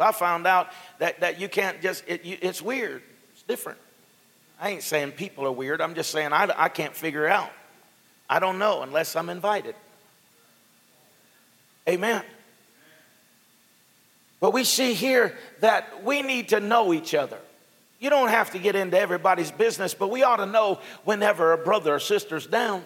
[0.00, 3.02] I found out that, that you can't just, it, you, it's weird.
[3.32, 3.78] It's different.
[4.60, 5.80] I ain't saying people are weird.
[5.80, 7.50] I'm just saying I, I can't figure out.
[8.28, 9.74] I don't know unless I'm invited.
[11.88, 12.22] Amen.
[14.38, 17.38] But we see here that we need to know each other.
[17.98, 21.58] You don't have to get into everybody's business, but we ought to know whenever a
[21.58, 22.82] brother or sister's down.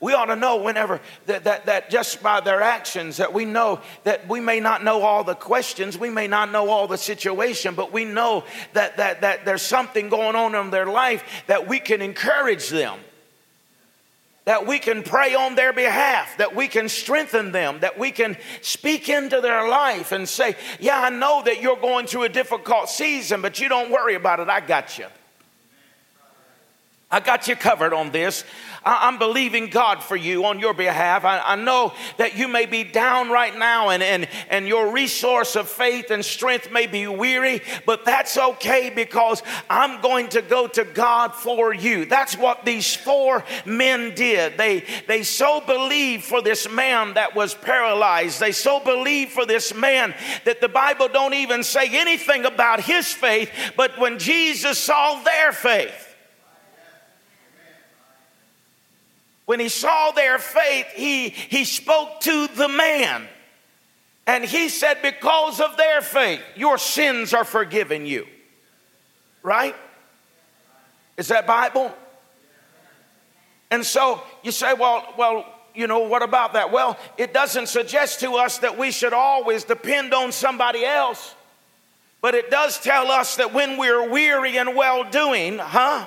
[0.00, 3.80] We ought to know whenever that, that, that just by their actions that we know
[4.04, 7.74] that we may not know all the questions, we may not know all the situation,
[7.74, 11.78] but we know that, that, that there's something going on in their life that we
[11.78, 12.98] can encourage them
[14.46, 18.36] that we can pray on their behalf, that we can strengthen them, that we can
[18.62, 22.88] speak into their life and say, Yeah, I know that you're going through a difficult
[22.88, 24.48] season, but you don't worry about it.
[24.48, 25.06] I got you.
[27.12, 28.44] I got you covered on this.
[28.84, 31.24] I'm believing God for you on your behalf.
[31.24, 35.54] I, I, know that you may be down right now and, and, and your resource
[35.54, 40.66] of faith and strength may be weary, but that's okay because I'm going to go
[40.68, 42.06] to God for you.
[42.06, 44.56] That's what these four men did.
[44.56, 48.40] They, they so believed for this man that was paralyzed.
[48.40, 50.14] They so believed for this man
[50.46, 55.52] that the Bible don't even say anything about his faith, but when Jesus saw their
[55.52, 56.09] faith,
[59.50, 63.26] when he saw their faith, he, he spoke to the man.
[64.24, 68.28] And he said, Because of their faith, your sins are forgiven you.
[69.42, 69.74] Right?
[71.16, 71.92] Is that Bible?
[73.72, 75.44] And so you say, Well, well,
[75.74, 76.70] you know, what about that?
[76.70, 81.34] Well, it doesn't suggest to us that we should always depend on somebody else.
[82.20, 86.06] But it does tell us that when we're weary and well doing, huh?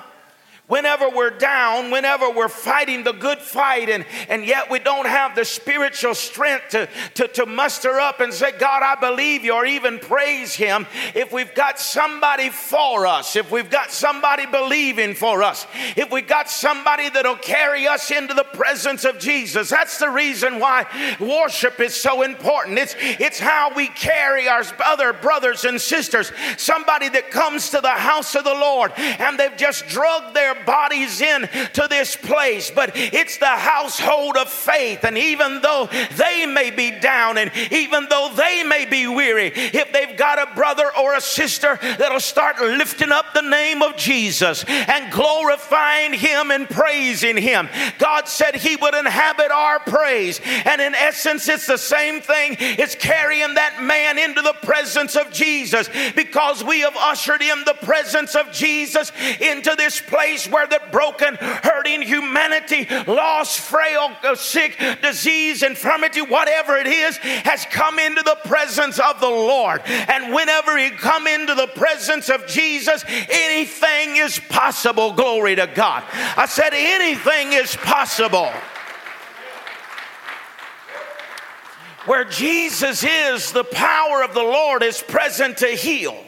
[0.66, 5.34] Whenever we're down, whenever we're fighting the good fight, and, and yet we don't have
[5.34, 9.66] the spiritual strength to, to, to muster up and say, God, I believe you, or
[9.66, 15.42] even praise Him, if we've got somebody for us, if we've got somebody believing for
[15.42, 20.08] us, if we've got somebody that'll carry us into the presence of Jesus, that's the
[20.08, 20.86] reason why
[21.20, 22.78] worship is so important.
[22.78, 27.88] It's, it's how we carry our other brothers and sisters, somebody that comes to the
[27.90, 32.70] house of the Lord and they've just drugged their their bodies in to this place,
[32.70, 35.04] but it's the household of faith.
[35.04, 39.92] And even though they may be down and even though they may be weary, if
[39.92, 44.64] they've got a brother or a sister that'll start lifting up the name of Jesus
[44.64, 50.40] and glorifying Him and praising Him, God said He would inhabit our praise.
[50.64, 52.56] And in essence, it's the same thing.
[52.58, 57.74] It's carrying that man into the presence of Jesus because we have ushered in the
[57.82, 64.78] presence of Jesus into this place where the broken, hurting humanity, lost, frail, uh, sick,
[65.02, 69.82] disease, infirmity, whatever it is, has come into the presence of the Lord.
[69.84, 75.12] And whenever you come into the presence of Jesus, anything is possible.
[75.12, 76.04] Glory to God.
[76.12, 78.50] I said, anything is possible.
[82.06, 86.23] Where Jesus is, the power of the Lord is present to heal.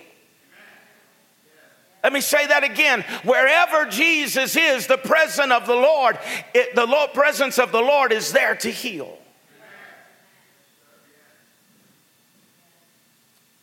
[2.07, 3.05] Let me say that again.
[3.25, 6.17] Wherever Jesus is, the presence of the Lord,
[6.55, 9.19] it, the Lord, presence of the Lord is there to heal.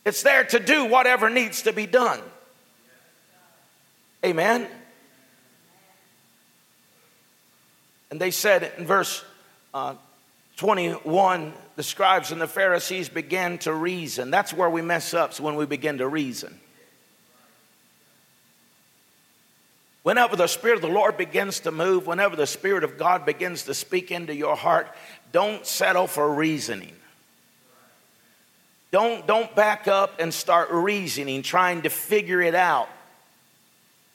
[0.04, 2.20] It's there to do whatever needs to be done.
[4.22, 4.68] Amen.
[8.10, 9.24] And they said in verse
[9.72, 9.94] uh,
[10.58, 14.30] 21, the scribes and the Pharisees began to reason.
[14.30, 16.60] That's where we mess up, so when we begin to reason.
[20.04, 23.62] Whenever the Spirit of the Lord begins to move, whenever the Spirit of God begins
[23.62, 24.86] to speak into your heart,
[25.32, 26.94] don't settle for reasoning.
[28.90, 32.90] Don't, don't back up and start reasoning, trying to figure it out.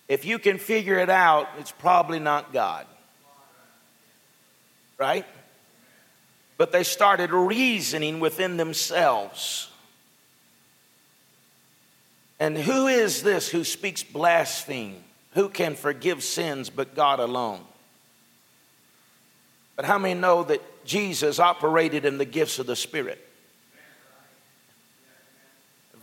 [0.07, 2.85] If you can figure it out, it's probably not God.
[4.99, 5.25] Right?
[6.57, 9.71] But they started reasoning within themselves.
[12.39, 15.03] And who is this who speaks blasphemy?
[15.39, 17.61] Who can forgive sins but God alone?
[19.77, 23.25] But how many know that Jesus operated in the gifts of the Spirit?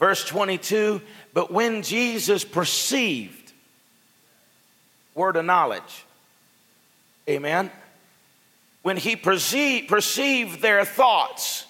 [0.00, 1.02] Verse 22
[1.34, 3.52] But when Jesus perceived,
[5.14, 6.06] word of knowledge,
[7.28, 7.70] amen.
[8.80, 11.66] When he perceived, perceived their thoughts,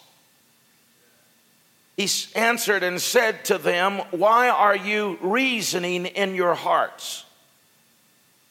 [1.96, 7.24] he answered and said to them, Why are you reasoning in your hearts?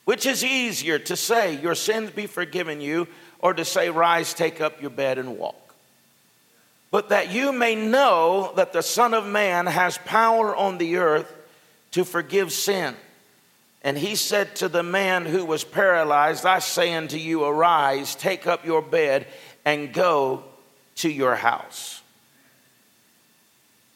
[0.06, 3.08] Which is easier to say, Your sins be forgiven you,
[3.40, 5.76] or to say, Rise, take up your bed and walk?
[6.92, 11.36] But that you may know that the Son of Man has power on the earth
[11.92, 12.96] to forgive sin.
[13.82, 18.48] And he said to the man who was paralyzed, I say unto you, Arise, take
[18.48, 19.28] up your bed,
[19.64, 20.44] and go
[20.98, 22.02] to your house.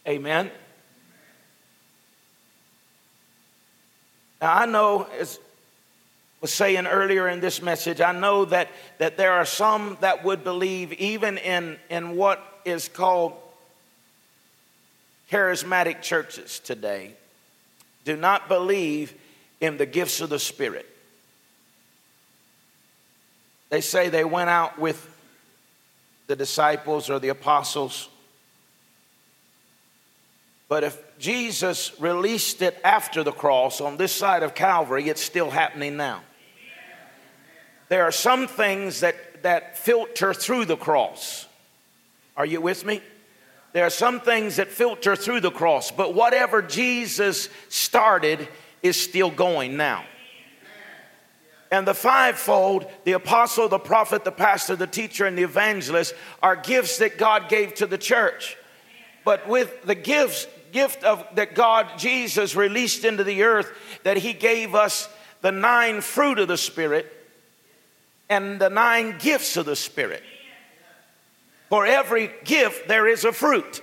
[0.08, 0.52] Amen.
[4.42, 5.40] Now, I know as
[6.42, 10.44] was saying earlier in this message, I know that, that there are some that would
[10.44, 13.34] believe, even in, in what is called
[15.30, 17.14] charismatic churches today,
[18.06, 19.14] do not believe
[19.60, 20.86] in the gifts of the Spirit.
[23.70, 25.08] They say they went out with
[26.28, 28.08] the disciples or the apostles.
[30.68, 35.50] But if Jesus released it after the cross on this side of Calvary, it's still
[35.50, 36.22] happening now.
[37.90, 41.48] There are some things that, that filter through the cross.
[42.38, 43.02] Are you with me?
[43.74, 48.48] There are some things that filter through the cross, but whatever Jesus started
[48.82, 50.06] is still going now.
[51.72, 56.56] And the fivefold, the apostle, the prophet, the pastor, the teacher, and the evangelist, are
[56.56, 58.58] gifts that God gave to the church.
[59.24, 63.72] But with the gifts, gift of that God, Jesus, released into the earth,
[64.04, 65.10] that He gave us
[65.42, 67.19] the nine fruit of the Spirit
[68.30, 70.24] and the nine gifts of the Spirit.
[71.70, 73.82] For every gift, there is a fruit.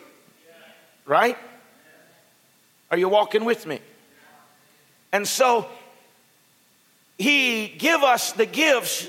[1.05, 1.36] Right?
[2.90, 3.80] Are you walking with me?
[5.12, 5.66] And so
[7.18, 9.09] he give us the gifts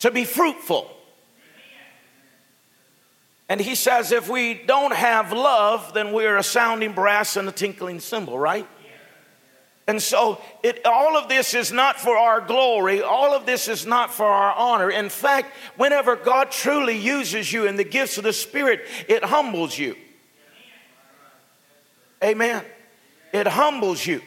[0.00, 0.90] to be fruitful.
[3.48, 7.52] And he says if we don't have love, then we're a sounding brass and a
[7.52, 8.66] tinkling cymbal, right?
[9.90, 13.02] And so it, all of this is not for our glory.
[13.02, 14.88] All of this is not for our honor.
[14.88, 19.76] In fact, whenever God truly uses you in the gifts of the Spirit, it humbles
[19.76, 19.96] you.
[22.22, 22.64] Amen.
[23.32, 24.22] It humbles you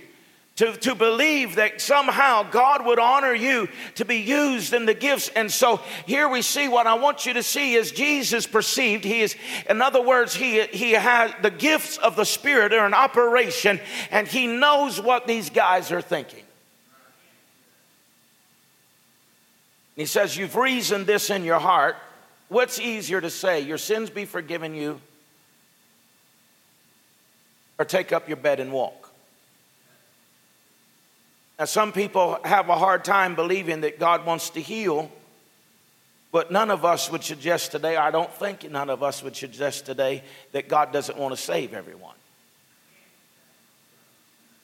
[0.56, 5.30] to, to believe that somehow God would honor you to be used in the gifts.
[5.30, 9.04] And so here we see what I want you to see is Jesus perceived.
[9.04, 9.36] He is,
[9.68, 13.80] in other words, he, he has the gifts of the Spirit are in operation
[14.12, 16.44] and he knows what these guys are thinking.
[19.96, 21.96] He says, You've reasoned this in your heart.
[22.50, 23.62] What's easier to say?
[23.62, 25.02] Your sins be forgiven you,
[27.80, 29.03] or take up your bed and walk?
[31.64, 35.10] Now, some people have a hard time believing that God wants to heal,
[36.30, 39.86] but none of us would suggest today, I don't think none of us would suggest
[39.86, 42.18] today, that God doesn't want to save everyone.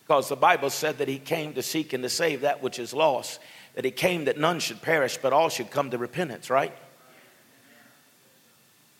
[0.02, 2.94] Because the Bible said that He came to seek and to save that which is
[2.94, 3.40] lost,
[3.76, 6.74] that He came that none should perish, but all should come to repentance, right?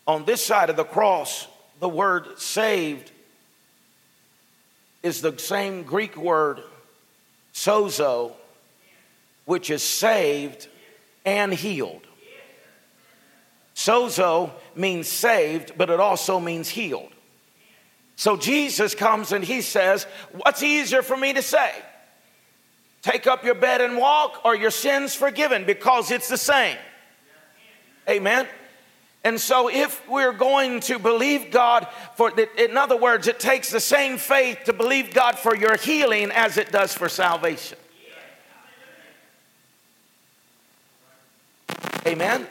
[0.06, 1.46] On this side of the cross,
[1.80, 3.12] the word saved
[5.02, 6.62] is the same Greek word
[7.60, 8.32] sozo,
[9.44, 10.68] which is saved
[11.24, 12.06] and healed.
[13.74, 17.12] Sozo means saved, but it also means healed.
[18.16, 21.72] So Jesus comes and he says, What's easier for me to say?
[23.02, 26.76] Take up your bed and walk, or your sins forgiven, because it's the same.
[28.08, 28.46] Amen.
[29.22, 33.80] And so, if we're going to believe God for, in other words, it takes the
[33.80, 37.76] same faith to believe God for your healing as it does for salvation.
[42.06, 42.46] Amen?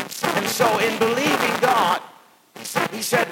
[0.00, 2.02] And so, in believing God,
[2.92, 3.28] he said,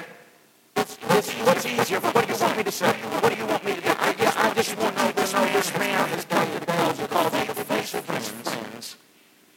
[0.73, 1.99] What's easier?
[1.99, 2.91] For what do you want me to say?
[2.91, 3.87] What do you want me to do?
[3.89, 7.65] I, I just want you to know this man has got the because of the
[7.65, 8.52] face of sins.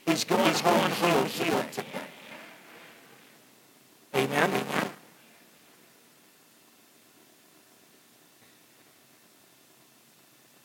[0.06, 1.86] He's going, he's going heal, heal today.
[4.14, 4.50] Amen.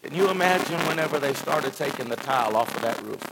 [0.04, 3.24] Can you imagine whenever they started taking the tile off of that roof?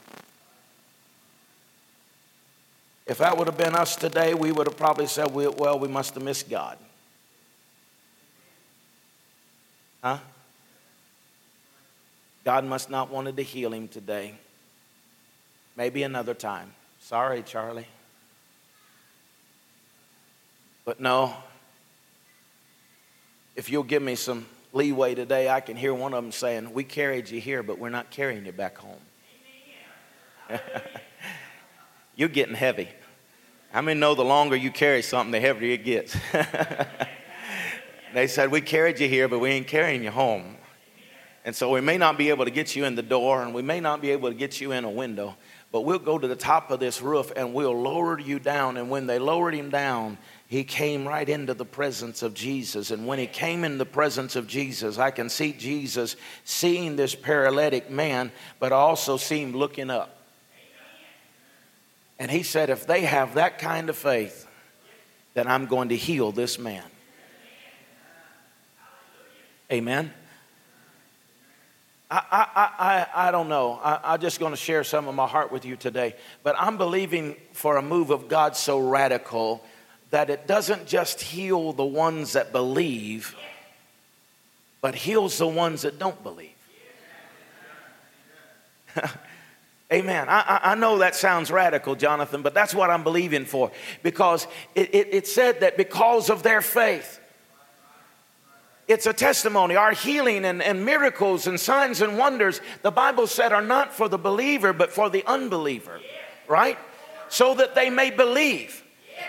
[3.06, 6.14] If that would have been us today, we would have probably said, well, we must
[6.16, 6.78] have missed God.
[10.04, 10.20] Huh?
[12.46, 14.36] God must not wanted to heal him today.
[15.80, 16.74] Maybe another time.
[17.00, 17.88] Sorry, Charlie.
[20.84, 21.34] But no,
[23.56, 26.84] if you'll give me some leeway today, I can hear one of them saying, We
[26.84, 29.00] carried you here, but we're not carrying you back home.
[32.18, 32.90] You're getting heavy.
[33.74, 36.14] I mean, know the longer you carry something, the heavier it gets.
[38.14, 40.58] they said, We carried you here, but we ain't carrying you home.
[41.46, 43.62] And so we may not be able to get you in the door, and we
[43.62, 45.36] may not be able to get you in a window,
[45.72, 48.78] but we'll go to the top of this roof and we'll lower you down.
[48.78, 50.18] And when they lowered him down,
[50.48, 52.90] he came right into the presence of Jesus.
[52.90, 57.14] And when he came in the presence of Jesus, I can see Jesus seeing this
[57.14, 60.16] paralytic man, but also see him looking up.
[62.18, 64.48] And he said, If they have that kind of faith,
[65.36, 66.84] then I'm going to heal this man.
[69.72, 70.12] Amen.
[72.12, 73.80] I, I, I, I don't know.
[73.84, 76.16] I, I'm just going to share some of my heart with you today.
[76.42, 79.64] But I'm believing for a move of God so radical
[80.10, 83.36] that it doesn't just heal the ones that believe,
[84.82, 86.50] but heals the ones that don't believe.
[89.94, 90.28] Amen.
[90.30, 93.72] I, I, know that sounds radical, Jonathan, but that's what I'm believing for
[94.04, 94.46] because
[94.76, 97.19] it, it, it said that because of their faith,
[98.90, 99.76] it's a testimony.
[99.76, 104.10] Our healing and, and miracles and signs and wonders, the Bible said, are not for
[104.10, 106.02] the believer, but for the unbeliever,
[106.48, 106.78] right?
[107.30, 108.84] So that they may believe.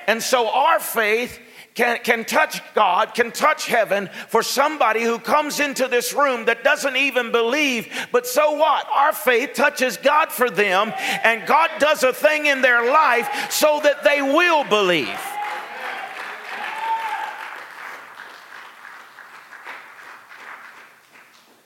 [0.06, 1.38] And so our faith
[1.74, 6.64] can, can touch God, can touch heaven for somebody who comes into this room that
[6.64, 8.08] doesn't even believe.
[8.12, 8.86] But so what?
[8.90, 10.92] Our faith touches God for them,
[11.22, 15.20] and God does a thing in their life so that they will believe.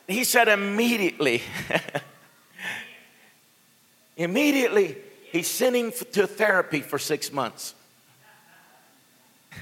[0.07, 1.43] He said, immediately,
[4.17, 4.97] immediately,
[5.33, 7.75] he's sending to therapy for six months.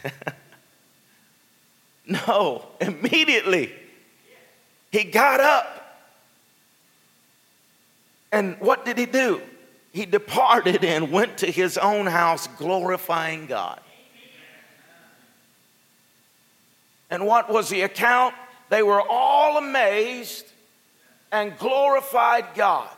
[2.07, 3.73] no, immediately,
[4.91, 5.79] he got up.
[8.33, 9.43] And what did he do?
[9.93, 13.79] He departed and went to his own house, glorifying God.
[17.11, 18.35] And what was the account?
[18.73, 20.47] They were all amazed
[21.31, 22.89] and glorified God.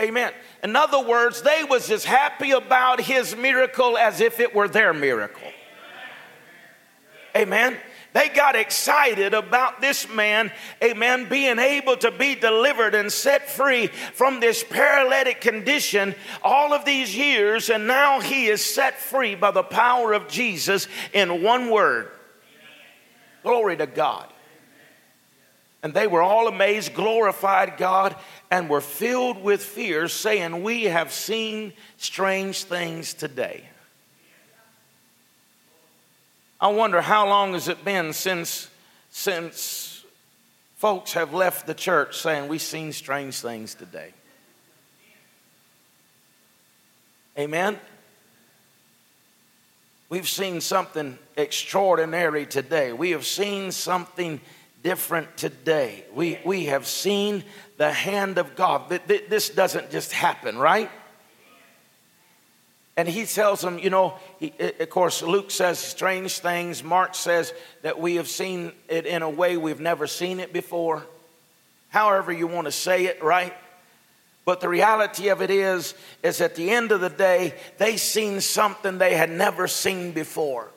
[0.00, 0.32] Amen.
[0.64, 4.94] In other words, they was as happy about his miracle as if it were their
[4.94, 5.46] miracle.
[7.36, 7.76] Amen.
[8.14, 10.50] They got excited about this man,
[10.82, 16.86] amen, being able to be delivered and set free from this paralytic condition all of
[16.86, 21.68] these years, and now he is set free by the power of Jesus in one
[21.68, 22.12] word
[23.46, 24.26] Glory to God.
[25.80, 28.16] And they were all amazed, glorified God,
[28.50, 33.68] and were filled with fear, saying, We have seen strange things today.
[36.60, 38.68] I wonder how long has it been since,
[39.10, 40.04] since
[40.74, 44.12] folks have left the church saying, We've seen strange things today.
[47.38, 47.78] Amen.
[50.08, 52.92] We've seen something extraordinary today.
[52.92, 54.40] We have seen something
[54.82, 56.04] different today.
[56.14, 57.42] We, we have seen
[57.76, 58.88] the hand of God.
[59.08, 60.90] This doesn't just happen, right?
[62.96, 66.82] And he tells them, you know, he, eh, of course, Luke says strange things.
[66.82, 67.52] Mark says
[67.82, 71.04] that we have seen it in a way we've never seen it before.
[71.88, 73.54] However, you want to say it, right?
[74.46, 78.40] But the reality of it is, is at the end of the day, they seen
[78.40, 80.70] something they had never seen before.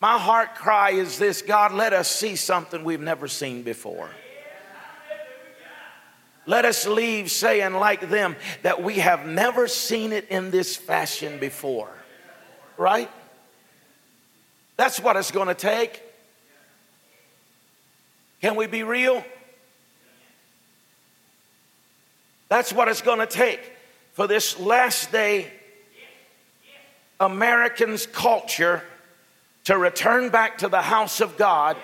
[0.00, 4.08] My heart cry is this God, let us see something we've never seen before.
[6.46, 11.38] Let us leave saying, like them, that we have never seen it in this fashion
[11.38, 11.92] before.
[12.78, 13.10] Right?
[14.78, 16.02] That's what it's going to take.
[18.40, 19.22] Can we be real?
[22.50, 23.72] That's what it's going to take
[24.12, 25.50] for this last day
[27.20, 28.82] Americans' culture
[29.64, 31.76] to return back to the house of God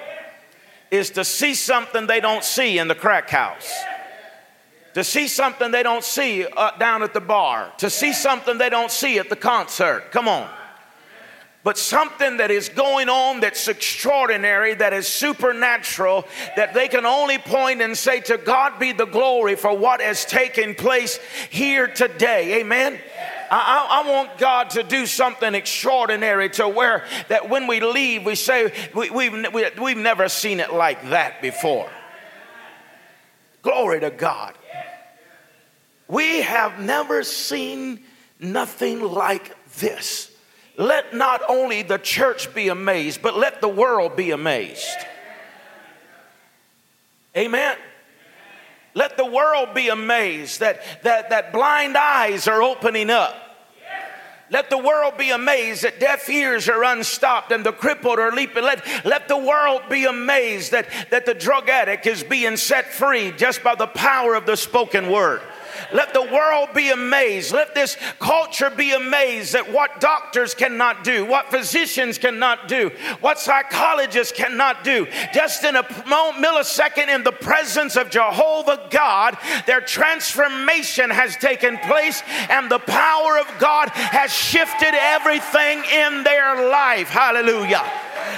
[0.91, 3.73] is to see something they don't see in the crack house.
[4.95, 7.73] To see something they don't see uh, down at the bar.
[7.79, 10.11] To see something they don't see at the concert.
[10.11, 10.51] Come on
[11.67, 17.39] but something that is going on that's extraordinary, that is supernatural, that they can only
[17.39, 21.19] point and say, To God be the glory for what has taken place
[21.51, 22.61] here today.
[22.61, 23.01] Amen.
[23.51, 28.37] I, I, want God to do something extraordinary to where that when we leave, we
[28.37, 31.91] say, we, we've, we, have we have never seen it like that before.
[33.63, 34.55] Glory to God.
[36.07, 38.05] We have never seen
[38.39, 40.31] nothing like this
[40.77, 44.97] let not only the church be amazed, but let the world be amazed.
[47.37, 47.77] Amen.
[48.95, 53.35] Let the world be amazed that, that, that blind eyes are opening up.
[54.49, 58.63] Let the world be amazed that deaf ears are unstopped and the crippled are leaping.
[58.63, 63.33] Let, let the world be amazed that, that the drug addict is being set free
[63.33, 65.43] just by the power of the spoken word.
[65.93, 67.53] Let the world be amazed.
[67.53, 73.39] Let this culture be amazed at what doctors cannot do, what physicians cannot do, what
[73.39, 75.07] psychologists cannot do.
[75.33, 82.23] Just in a millisecond, in the presence of Jehovah God, their transformation has taken place
[82.51, 87.09] and the power of God has shifted everything in their life.
[87.09, 87.85] Hallelujah.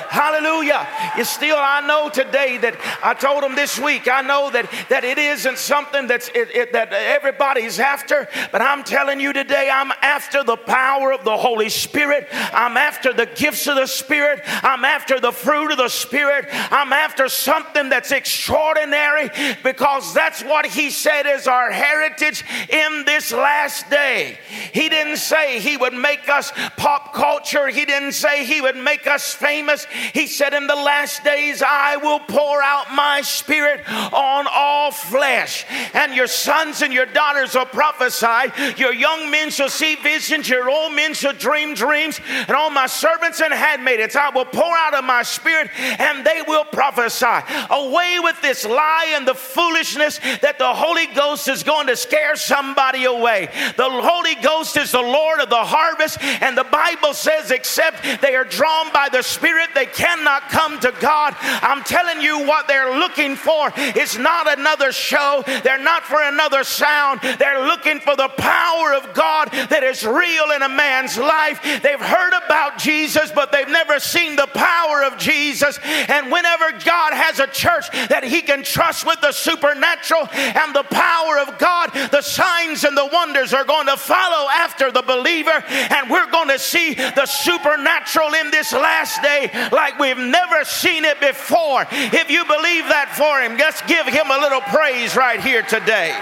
[0.08, 0.86] Hallelujah.
[1.16, 5.04] You still, I know today that I told them this week, I know that, that
[5.04, 9.92] it isn't something that's it, it, that everybody's after, but I'm telling you today, I'm
[10.02, 12.28] after the power of the Holy Spirit.
[12.32, 14.40] I'm after the gifts of the Spirit.
[14.46, 16.46] I'm after the fruit of the Spirit.
[16.50, 19.30] I'm after something that's extraordinary
[19.62, 24.38] because that's what He said is our heritage in this last day.
[24.72, 29.06] He didn't say He would make us pop culture, He didn't say He would make
[29.06, 29.77] us famous.
[30.12, 35.64] He said, In the last days, I will pour out my Spirit on all flesh,
[35.94, 40.70] and your sons and your daughters will prophesy, your young men shall see visions, your
[40.70, 44.94] old men shall dream dreams, and all my servants and handmaidens I will pour out
[44.94, 47.26] of my Spirit, and they will prophesy.
[47.70, 52.36] Away with this lie and the foolishness that the Holy Ghost is going to scare
[52.36, 53.48] somebody away.
[53.76, 58.34] The Holy Ghost is the Lord of the harvest, and the Bible says, except they
[58.34, 61.34] are drawn by the Spirit, they cannot come to God.
[61.40, 66.64] I'm telling you, what they're looking for is not another show, they're not for another
[66.64, 71.62] sound, they're looking for the power of God that is real in a man's life.
[71.82, 75.78] They've heard about Jesus, but they've never seen the power of Jesus.
[75.84, 80.84] And whenever God has a church that He can trust with the supernatural and the
[80.84, 85.64] power of God, the signs and the wonders are going to follow after the believer,
[85.68, 91.04] and we're going to see the supernatural in this last day like we've never seen
[91.04, 91.86] it before.
[91.90, 96.16] If you believe that for Him, let's give Him a little praise right here today.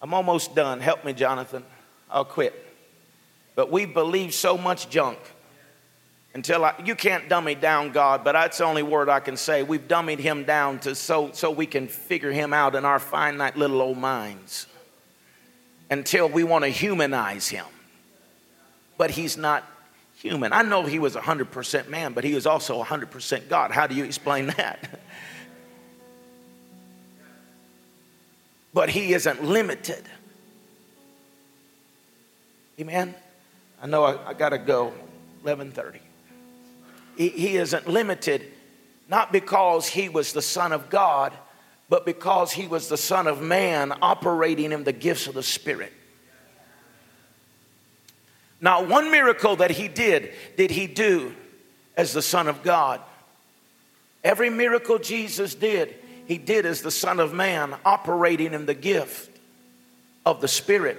[0.00, 0.80] I'm almost done.
[0.80, 1.64] Help me, Jonathan.
[2.10, 2.54] I'll quit.
[3.54, 5.18] But we believe so much junk
[6.34, 9.62] until I, you can't dummy down God, but that's the only word I can say.
[9.62, 13.56] We've dummied him down to so, so we can figure him out in our finite
[13.56, 14.66] little old minds
[15.90, 17.64] until we want to humanize him.
[18.96, 19.64] But he's not
[20.16, 20.52] human.
[20.52, 23.70] I know he was 100% man, but he was also 100% God.
[23.70, 25.00] How do you explain that?
[28.74, 30.04] but he isn't limited.
[32.78, 33.14] Amen.
[33.82, 34.92] I know I, I got to go.
[35.44, 36.00] 11:30.
[37.18, 38.44] He, he isn't limited,
[39.08, 41.32] not because he was the Son of God,
[41.88, 45.92] but because he was the Son of Man operating in the gifts of the Spirit.
[48.60, 51.34] Not one miracle that he did did he do
[51.96, 53.00] as the Son of God.
[54.22, 55.96] Every miracle Jesus did,
[56.26, 59.36] he did as the Son of Man, operating in the gift
[60.24, 60.98] of the Spirit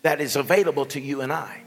[0.00, 1.64] that is available to you and I.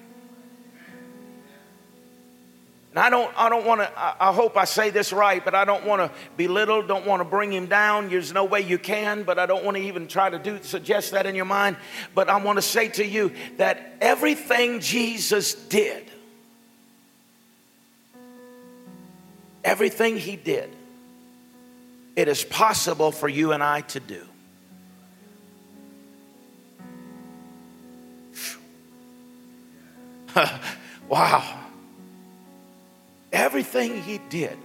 [2.91, 5.55] And I don't, I don't want to, I, I hope I say this right, but
[5.55, 8.09] I don't want to belittle, don't want to bring him down.
[8.09, 11.11] There's no way you can, but I don't want to even try to do, suggest
[11.11, 11.77] that in your mind.
[12.13, 16.05] But I want to say to you that everything Jesus did,
[19.63, 20.69] everything he did,
[22.17, 24.27] it is possible for you and I to do.
[31.07, 31.60] wow.
[33.31, 34.57] Everything he did,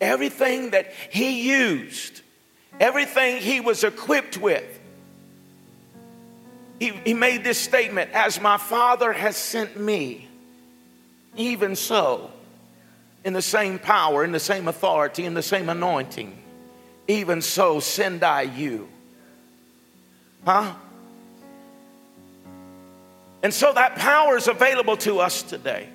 [0.00, 2.20] everything that he used,
[2.80, 4.64] everything he was equipped with,
[6.80, 10.28] he, he made this statement As my Father has sent me,
[11.36, 12.30] even so
[13.24, 16.38] in the same power, in the same authority, in the same anointing.
[17.08, 18.88] Even so, send I you.
[20.44, 20.74] Huh?
[23.42, 25.88] And so that power is available to us today.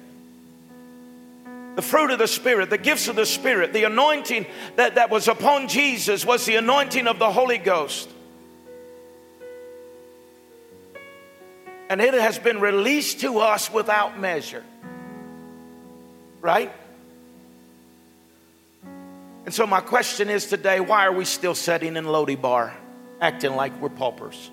[1.76, 4.46] The fruit of the Spirit, the gifts of the Spirit, the anointing
[4.76, 8.10] that, that was upon Jesus was the anointing of the Holy Ghost.
[11.90, 14.64] And it has been released to us without measure.
[16.42, 16.72] Right?
[19.46, 22.76] And so, my question is today why are we still sitting in Lo-debar,
[23.20, 24.52] acting like we're paupers?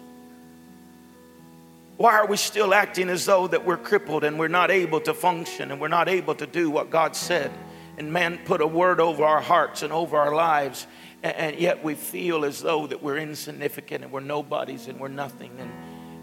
[1.97, 5.15] Why are we still acting as though that we're crippled and we're not able to
[5.15, 7.51] function and we're not able to do what God said?
[7.97, 10.87] And man put a word over our hearts and over our lives,
[11.23, 15.53] and, yet we feel as though that we're insignificant and we're nobodies and we're nothing
[15.59, 15.71] and,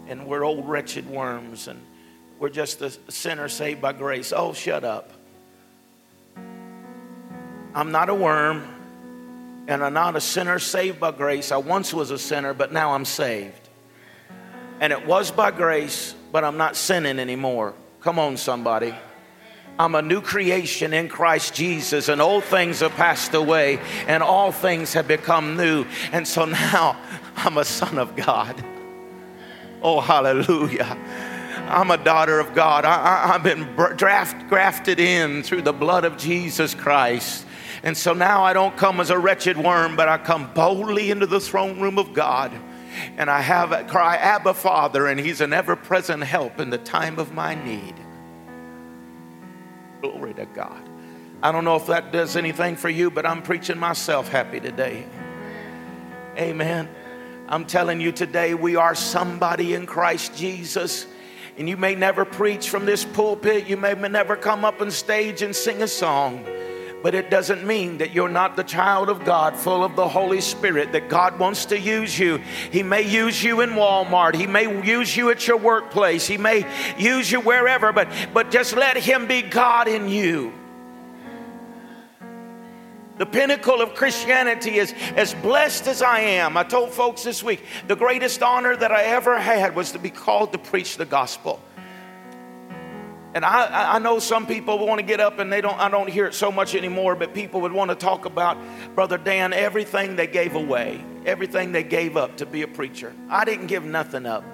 [0.08, 1.80] and we're old wretched worms and
[2.38, 4.32] we're just a sinner saved by grace.
[4.34, 5.10] Oh, shut up.
[7.74, 8.62] I'm not a worm
[9.66, 11.50] and I'm not a sinner saved by grace.
[11.50, 13.63] I once was a sinner, but now I'm saved.
[14.80, 17.74] And it was by grace, but I'm not sinning anymore.
[18.00, 18.94] Come on, somebody.
[19.78, 24.52] I'm a new creation in Christ Jesus, and old things have passed away, and all
[24.52, 25.84] things have become new.
[26.12, 27.00] And so now
[27.36, 28.62] I'm a son of God.
[29.82, 30.96] Oh, hallelujah.
[31.66, 32.84] I'm a daughter of God.
[32.84, 33.64] I, have been
[33.96, 37.46] draft, grafted in through the blood of Jesus Christ.
[37.82, 41.26] And so now I don't come as a wretched worm, but I come boldly into
[41.26, 42.52] the throne room of God.
[43.16, 46.78] And I have a cry, Abba, Father, and He's an ever present help in the
[46.78, 47.94] time of my need.
[50.00, 50.88] Glory to God.
[51.42, 55.06] I don't know if that does anything for you, but I'm preaching myself happy today.
[56.36, 56.88] Amen.
[57.48, 61.06] I'm telling you today, we are somebody in Christ Jesus.
[61.56, 65.42] And you may never preach from this pulpit, you may never come up on stage
[65.42, 66.44] and sing a song
[67.04, 70.40] but it doesn't mean that you're not the child of God, full of the Holy
[70.40, 72.38] Spirit, that God wants to use you.
[72.72, 76.66] He may use you in Walmart, He may use you at your workplace, He may
[76.96, 80.54] use you wherever, but, but just let Him be God in you.
[83.18, 86.56] The pinnacle of Christianity is as blessed as I am.
[86.56, 90.08] I told folks this week the greatest honor that I ever had was to be
[90.08, 91.60] called to preach the gospel.
[93.34, 96.08] And I, I know some people want to get up and they don't, I don't
[96.08, 98.56] hear it so much anymore, but people would want to talk about,
[98.94, 103.12] Brother Dan, everything they gave away, everything they gave up to be a preacher.
[103.28, 104.44] I didn't give nothing up.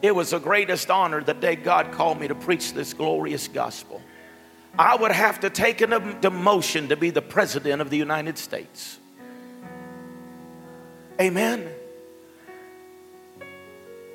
[0.00, 4.00] It was the greatest honor the day God called me to preach this glorious gospel.
[4.78, 8.98] I would have to take a demotion to be the president of the United States.
[11.20, 11.68] Amen.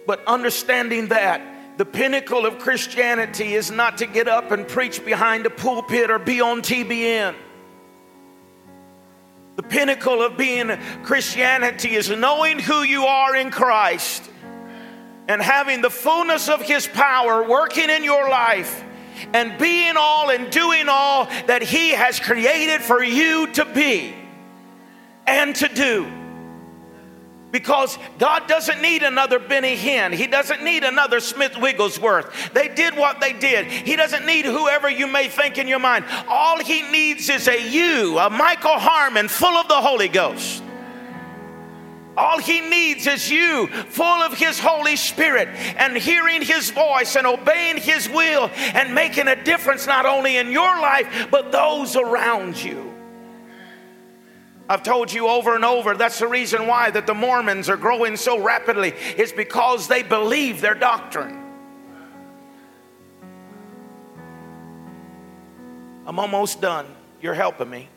[0.07, 1.41] But understanding that,
[1.77, 6.19] the pinnacle of Christianity is not to get up and preach behind a pulpit or
[6.19, 7.35] be on TBN.
[9.57, 10.69] The pinnacle of being
[11.03, 14.29] Christianity is knowing who you are in Christ
[15.27, 18.83] and having the fullness of His power working in your life
[19.33, 24.13] and being all and doing all that He has created for you to be
[25.25, 26.24] and to do.
[27.55, 30.11] Because God doesn't need another Benny Hinn.
[30.11, 32.51] He doesn't need another Smith Wigglesworth.
[32.51, 33.67] They did what they did.
[33.67, 36.03] He doesn't need whoever you may think in your mind.
[36.27, 40.63] All he needs is a you, a Michael Harmon full of the Holy Ghost.
[42.17, 45.47] All he needs is you, full of his Holy Spirit,
[45.77, 50.51] and hearing his voice and obeying his will and making a difference not only in
[50.51, 52.94] your life, but those around you.
[54.67, 58.17] I've told you over and over that's the reason why that the Mormons are growing
[58.17, 61.39] so rapidly is because they believe their doctrine.
[66.07, 66.87] I'm almost done.
[67.21, 67.89] You're helping me.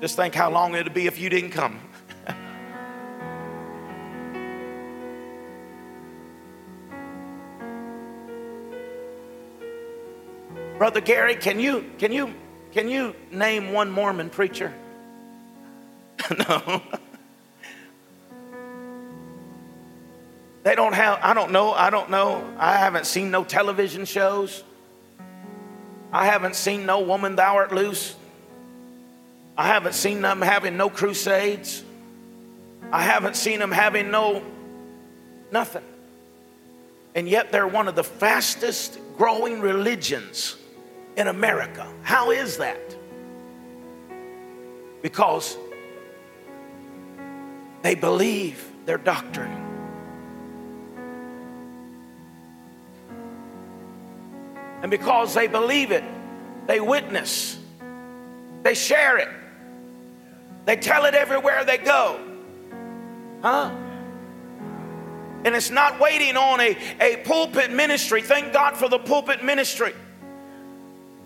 [0.00, 1.78] Just think how long it'd be if you didn't come.
[10.78, 12.34] Brother Gary, can you can you
[12.72, 14.72] can you name one Mormon preacher?
[16.48, 16.82] no.
[20.62, 22.44] They don't have, I don't know, I don't know.
[22.58, 24.62] I haven't seen no television shows.
[26.12, 28.14] I haven't seen no woman thou art loose.
[29.56, 31.82] I haven't seen them having no crusades.
[32.92, 34.42] I haven't seen them having no
[35.50, 35.84] nothing.
[37.14, 40.56] And yet they're one of the fastest growing religions
[41.16, 41.86] in America.
[42.02, 42.80] How is that?
[45.02, 45.56] Because
[47.82, 49.56] they believe their doctrine.
[54.82, 56.04] And because they believe it,
[56.66, 57.58] they witness,
[58.62, 59.28] they share it,
[60.64, 62.18] they tell it everywhere they go.
[63.42, 63.70] Huh?
[65.44, 68.20] And it's not waiting on a, a pulpit ministry.
[68.20, 69.94] Thank God for the pulpit ministry.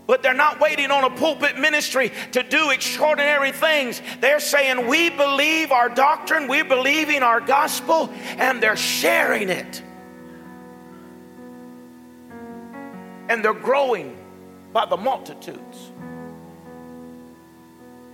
[0.06, 4.02] But they're not waiting on a pulpit ministry to do extraordinary things.
[4.20, 9.82] They're saying, We believe our doctrine, we believe in our gospel, and they're sharing it.
[13.30, 14.16] And they're growing
[14.74, 15.90] by the multitudes.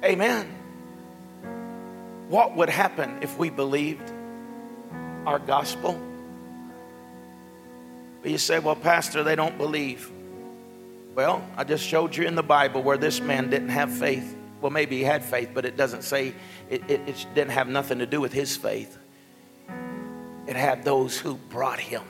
[0.05, 0.49] Amen.
[2.29, 4.13] What would happen if we believed
[5.27, 6.01] our gospel?
[8.23, 10.09] But you say, Well, Pastor, they don't believe.
[11.15, 14.37] Well, I just showed you in the Bible where this man didn't have faith.
[14.61, 16.35] Well, maybe he had faith, but it doesn't say
[16.69, 18.97] it, it, it didn't have nothing to do with his faith.
[20.47, 22.03] It had those who brought him.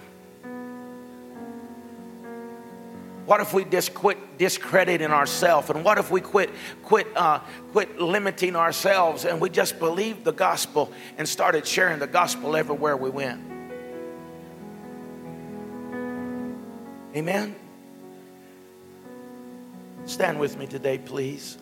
[3.26, 5.70] What if we just quit discrediting ourselves?
[5.70, 6.50] And what if we quit,
[6.82, 7.38] quit, uh,
[7.70, 12.96] quit limiting ourselves and we just believed the gospel and started sharing the gospel everywhere
[12.96, 13.40] we went?
[20.10, 21.56] Stand with me today, please.